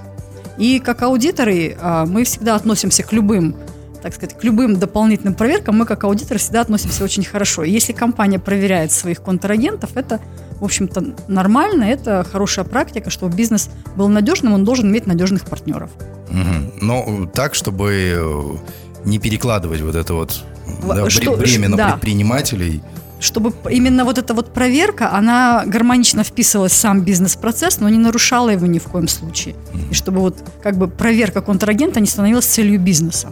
И 0.58 0.80
как 0.80 1.02
аудиторы 1.02 1.78
а, 1.80 2.06
мы 2.06 2.26
всегда 2.26 2.56
относимся 2.56 3.04
к 3.04 3.14
любым 3.14 3.56
так 4.02 4.14
сказать, 4.14 4.38
к 4.38 4.44
любым 4.44 4.78
дополнительным 4.78 5.34
проверкам 5.34 5.78
мы, 5.78 5.86
как 5.86 6.04
аудитор, 6.04 6.38
всегда 6.38 6.62
относимся 6.62 7.04
очень 7.04 7.24
хорошо. 7.24 7.64
Если 7.64 7.94
компания 7.94 8.40
проверяет 8.40 8.92
своих 8.92 9.22
контрагентов, 9.22 9.92
это, 9.96 10.20
в 10.60 10.64
общем-то, 10.64 11.16
нормально, 11.28 11.84
это 11.84 12.26
хорошая 12.30 12.66
практика, 12.66 13.10
чтобы 13.10 13.36
бизнес 13.36 13.70
был 13.96 14.08
надежным, 14.08 14.54
он 14.54 14.64
должен 14.64 14.90
иметь 14.90 15.06
надежных 15.06 15.46
партнеров. 15.46 15.90
Угу. 16.30 16.86
Но 16.86 17.30
так, 17.34 17.56
чтобы 17.56 18.14
э, 18.16 19.06
не 19.06 19.20
перекладывать 19.20 19.82
вот 19.82 19.96
это 19.96 20.14
вот 20.14 20.44
да, 20.84 21.10
что, 21.10 21.36
бремя 21.36 21.70
на 21.70 21.78
да. 21.78 21.92
предпринимателей 21.92 22.82
чтобы 23.20 23.54
именно 23.70 24.06
вот 24.06 24.18
эта 24.18 24.34
вот 24.34 24.54
проверка, 24.54 25.12
она 25.12 25.64
гармонично 25.66 26.24
вписывалась 26.24 26.72
в 26.72 26.76
сам 26.76 27.02
бизнес-процесс, 27.02 27.80
но 27.80 27.90
не 27.90 27.98
нарушала 27.98 28.50
его 28.50 28.66
ни 28.66 28.80
в 28.80 28.84
коем 28.84 29.08
случае. 29.08 29.56
И 29.92 29.94
чтобы 29.94 30.22
вот 30.22 30.38
как 30.64 30.78
бы 30.78 30.88
проверка 30.88 31.42
контрагента 31.42 32.00
не 32.00 32.08
становилась 32.08 32.46
целью 32.46 32.80
бизнеса. 32.80 33.30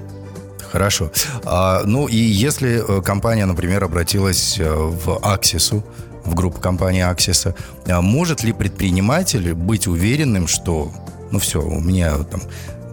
Хорошо. 0.71 1.12
А, 1.45 1.84
ну 1.86 2.08
и 2.08 2.17
если 2.17 2.84
э, 2.86 3.01
компания, 3.01 3.45
например, 3.45 3.84
обратилась 3.84 4.58
э, 4.60 4.69
в 4.69 5.19
Аксису, 5.21 5.84
в 6.25 6.36
группу 6.36 6.60
компании 6.60 7.01
Аксиса, 7.01 7.56
а 7.88 8.01
может 8.01 8.43
ли 8.43 8.51
предприниматель 8.51 9.53
быть 9.53 9.88
уверенным, 9.88 10.47
что, 10.47 10.91
ну 11.32 11.39
все, 11.39 11.62
у 11.62 11.80
меня 11.80 12.17
там 12.17 12.41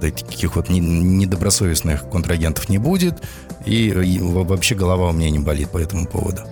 таких 0.01 0.57
вот 0.57 0.69
недобросовестных 0.69 2.09
контрагентов 2.11 2.69
не 2.69 2.79
будет, 2.79 3.23
и, 3.65 3.89
и 3.89 4.19
вообще 4.21 4.75
голова 4.75 5.09
у 5.09 5.13
меня 5.13 5.31
не 5.31 5.39
болит 5.39 5.71
по 5.71 5.79
этому 5.79 6.07
поводу. 6.07 6.43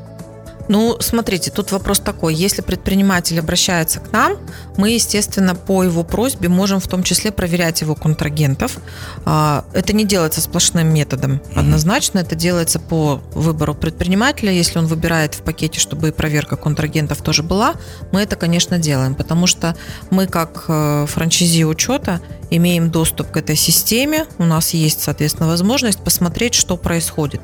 Ну, 0.69 0.97
смотрите, 1.01 1.51
тут 1.51 1.73
вопрос 1.73 2.01
такой. 2.01 2.35
Если 2.35 2.63
предприниматель 2.63 3.39
обращается 3.39 4.01
к 4.01 4.13
нам, 4.13 4.37
мы, 4.77 4.91
естественно, 4.91 5.55
по 5.55 5.83
его 5.83 6.05
просьбе 6.05 6.49
можем 6.49 6.81
в 6.81 6.87
том 6.87 7.03
числе 7.03 7.33
проверять 7.33 7.81
его 7.81 7.95
контрагентов. 7.95 8.79
А, 9.25 9.65
это 9.73 9.93
не 9.93 10.05
делается 10.05 10.41
сплошным 10.41 10.93
методом 10.93 11.41
однозначно. 11.55 12.21
Это 12.21 12.35
делается 12.35 12.79
по 12.79 13.21
выбору 13.35 13.75
предпринимателя. 13.75 14.53
Если 14.53 14.79
он 14.79 14.87
выбирает 14.87 15.35
в 15.35 15.43
пакете, 15.43 15.81
чтобы 15.81 16.09
и 16.09 16.13
проверка 16.13 16.57
контрагентов 16.57 17.23
тоже 17.23 17.43
была, 17.43 17.75
мы 18.13 18.21
это, 18.21 18.37
конечно, 18.37 18.79
делаем. 18.79 19.15
Потому 19.15 19.47
что 19.47 19.77
мы, 20.11 20.27
как 20.27 20.65
э, 20.69 21.07
франчайзи 21.09 21.65
учета, 21.65 22.21
имеем 22.51 22.91
доступ 22.91 23.31
к 23.31 23.37
этой 23.37 23.57
системе. 23.57 24.27
У 24.39 24.45
нас 24.45 24.75
есть, 24.75 25.03
соответственно, 25.03 25.49
возможность 25.49 26.01
посмотреть, 26.01 26.55
что 26.55 26.77
происходит. 26.77 27.41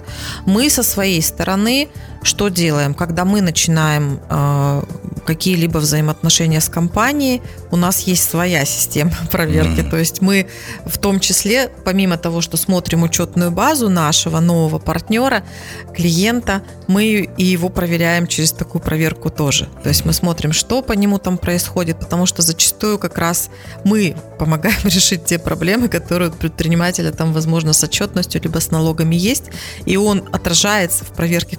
Мы 0.46 0.68
со 0.70 0.83
своей 0.83 1.22
стороны 1.22 1.88
что 2.22 2.48
делаем? 2.48 2.94
Когда 2.94 3.24
мы 3.24 3.40
начинаем 3.40 4.20
э, 4.28 4.83
какие-либо 5.26 5.78
взаимоотношения 5.78 6.61
с 6.61 6.68
компанией, 6.68 7.42
у 7.70 7.76
нас 7.76 8.00
есть 8.00 8.28
своя 8.28 8.64
система 8.64 9.12
проверки. 9.31 9.81
Mm-hmm. 9.81 9.90
То 9.90 9.96
есть 9.96 10.20
мы 10.20 10.48
в 10.85 10.98
том 10.98 11.20
числе, 11.20 11.70
помимо 11.85 12.16
того, 12.16 12.40
что 12.40 12.57
смотрим 12.57 13.02
учетную 13.02 13.50
базу 13.50 13.88
нашего 13.88 14.40
нового 14.40 14.78
партнера, 14.78 15.44
клиента, 15.94 16.62
мы 16.87 17.28
и 17.37 17.44
его 17.44 17.68
проверяем 17.68 18.26
через 18.26 18.52
такую 18.52 18.83
проверку 18.83 19.31
тоже. 19.31 19.68
То 19.83 19.88
есть 19.88 20.04
мы 20.04 20.12
смотрим, 20.12 20.52
что 20.52 20.83
по 20.83 20.92
нему 20.92 21.18
там 21.18 21.38
происходит, 21.38 21.98
потому 21.98 22.26
что 22.26 22.42
зачастую 22.42 22.98
как 22.98 23.18
раз 23.18 23.50
мы 23.85 24.16
помогаем 24.38 24.81
решить 24.85 25.24
те 25.24 25.38
проблемы, 25.38 25.88
которые 25.88 26.31
у 26.31 26.33
предпринимателя 26.33 27.12
там, 27.12 27.33
возможно, 27.33 27.72
с 27.72 27.85
отчетностью 27.85 28.40
либо 28.42 28.59
с 28.59 28.70
налогами 28.70 29.14
есть, 29.14 29.50
и 29.85 29.96
он 29.96 30.24
отражается 30.33 31.04
в 31.04 31.09
проверке 31.09 31.57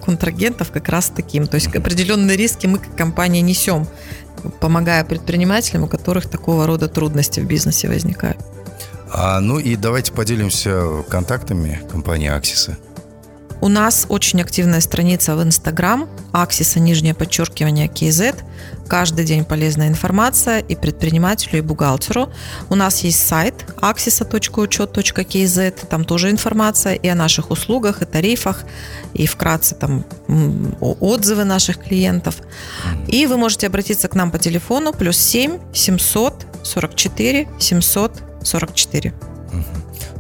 контрагентов 0.50 0.72
как 0.72 0.90
раз 0.90 1.12
таким. 1.16 1.48
То 1.48 1.56
есть 1.56 1.76
определенные 1.76 2.38
риски 2.38 2.68
мы 2.68 2.80
как 2.80 2.96
компания 2.96 3.42
несем, 3.42 3.88
помогая 4.60 5.04
предпринимателям, 5.04 5.84
у 5.84 5.88
которых 5.88 6.30
такого 6.30 6.66
рода 6.66 6.88
трудности 6.88 7.40
в 7.40 7.46
бизнесе 7.46 7.88
возникают. 7.88 8.38
А, 9.12 9.40
ну 9.40 9.60
и 9.60 9.76
давайте 9.76 10.12
поделимся 10.12 11.04
контактами 11.10 11.82
компании 11.92 12.30
Аксиса. 12.30 12.78
У 13.62 13.68
нас 13.68 14.06
очень 14.08 14.42
активная 14.42 14.80
страница 14.80 15.36
в 15.36 15.44
Инстаграм, 15.44 16.08
Аксиса, 16.32 16.80
нижнее 16.80 17.14
подчеркивание, 17.14 17.88
KZ. 17.88 18.38
Каждый 18.88 19.26
день 19.26 19.44
полезная 19.44 19.90
информация 19.90 20.60
и 20.60 20.76
предпринимателю, 20.76 21.60
и 21.60 21.62
бухгалтеру. 21.62 22.30
У 22.70 22.76
нас 22.76 23.04
есть 23.04 23.28
сайт 23.28 23.66
axisa.учет.kz, 23.82 25.88
там 25.88 26.06
тоже 26.06 26.32
информация 26.32 26.94
и 26.94 27.08
о 27.08 27.16
наших 27.16 27.52
услугах, 27.52 28.02
и 28.02 28.06
тарифах, 28.06 28.64
и 29.14 29.28
вкратце 29.28 29.76
там 29.76 30.06
отзывы 30.80 31.44
наших 31.44 31.80
клиентов. 31.80 32.38
И 33.08 33.28
вы 33.28 33.38
можете 33.38 33.68
обратиться 33.68 34.08
к 34.08 34.16
нам 34.16 34.32
по 34.32 34.40
телефону 34.40 34.94
плюс 34.94 35.18
7 35.18 35.60
744 35.74 37.48
744. 37.60 39.14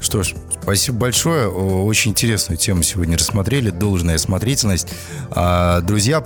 Что 0.01 0.23
ж, 0.23 0.35
Спасибо 0.69 0.99
большое. 0.99 1.49
Очень 1.49 2.11
интересную 2.11 2.55
тему 2.55 2.83
сегодня 2.83 3.17
рассмотрели. 3.17 3.71
Должная 3.71 4.17
осмотрительность. 4.17 4.87
А, 5.31 5.81
друзья, 5.81 6.23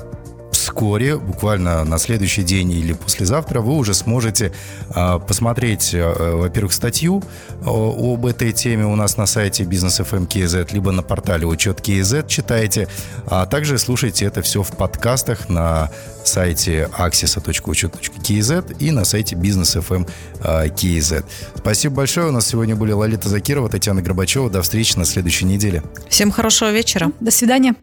вскоре, 0.64 1.18
буквально 1.18 1.84
на 1.84 1.98
следующий 1.98 2.44
день 2.44 2.72
или 2.72 2.94
послезавтра, 2.94 3.60
вы 3.60 3.74
уже 3.74 3.94
сможете 3.94 4.54
а, 4.90 5.20
посмотреть, 5.20 5.92
а, 5.94 6.38
во-первых, 6.38 6.72
статью 6.72 7.22
об 7.66 8.26
этой 8.26 8.54
теме 8.54 8.86
у 8.86 8.96
нас 8.96 9.18
на 9.18 9.26
сайте 9.26 9.66
бизнес.fm.kz, 9.66 10.74
либо 10.74 10.92
на 10.92 11.04
портале 11.04 11.46
учет 11.46 11.82
KZ 11.82 12.28
читаете, 12.28 12.88
а 13.28 13.46
также 13.46 13.78
слушайте 13.78 14.26
это 14.26 14.42
все 14.42 14.64
в 14.64 14.70
подкастах 14.70 15.50
на 15.50 15.92
сайте 16.24 16.90
axisa.учет.kz 16.98 18.78
и 18.80 18.92
на 18.92 19.04
сайте 19.04 19.36
бизнес.fm.kz. 19.36 21.26
Спасибо 21.58 21.96
большое. 21.96 22.28
У 22.28 22.32
нас 22.32 22.48
сегодня 22.48 22.78
были 22.78 22.94
Лолита 22.94 23.28
Закирова, 23.28 23.68
Татьяна 23.68 24.02
Горбачева. 24.02 24.50
До 24.50 24.62
встречи 24.62 24.98
на 24.98 25.04
следующей 25.04 25.46
неделе. 25.46 25.84
Всем 26.08 26.32
хорошего 26.32 26.72
вечера. 26.72 27.12
До 27.20 27.32
свидания. 27.32 27.76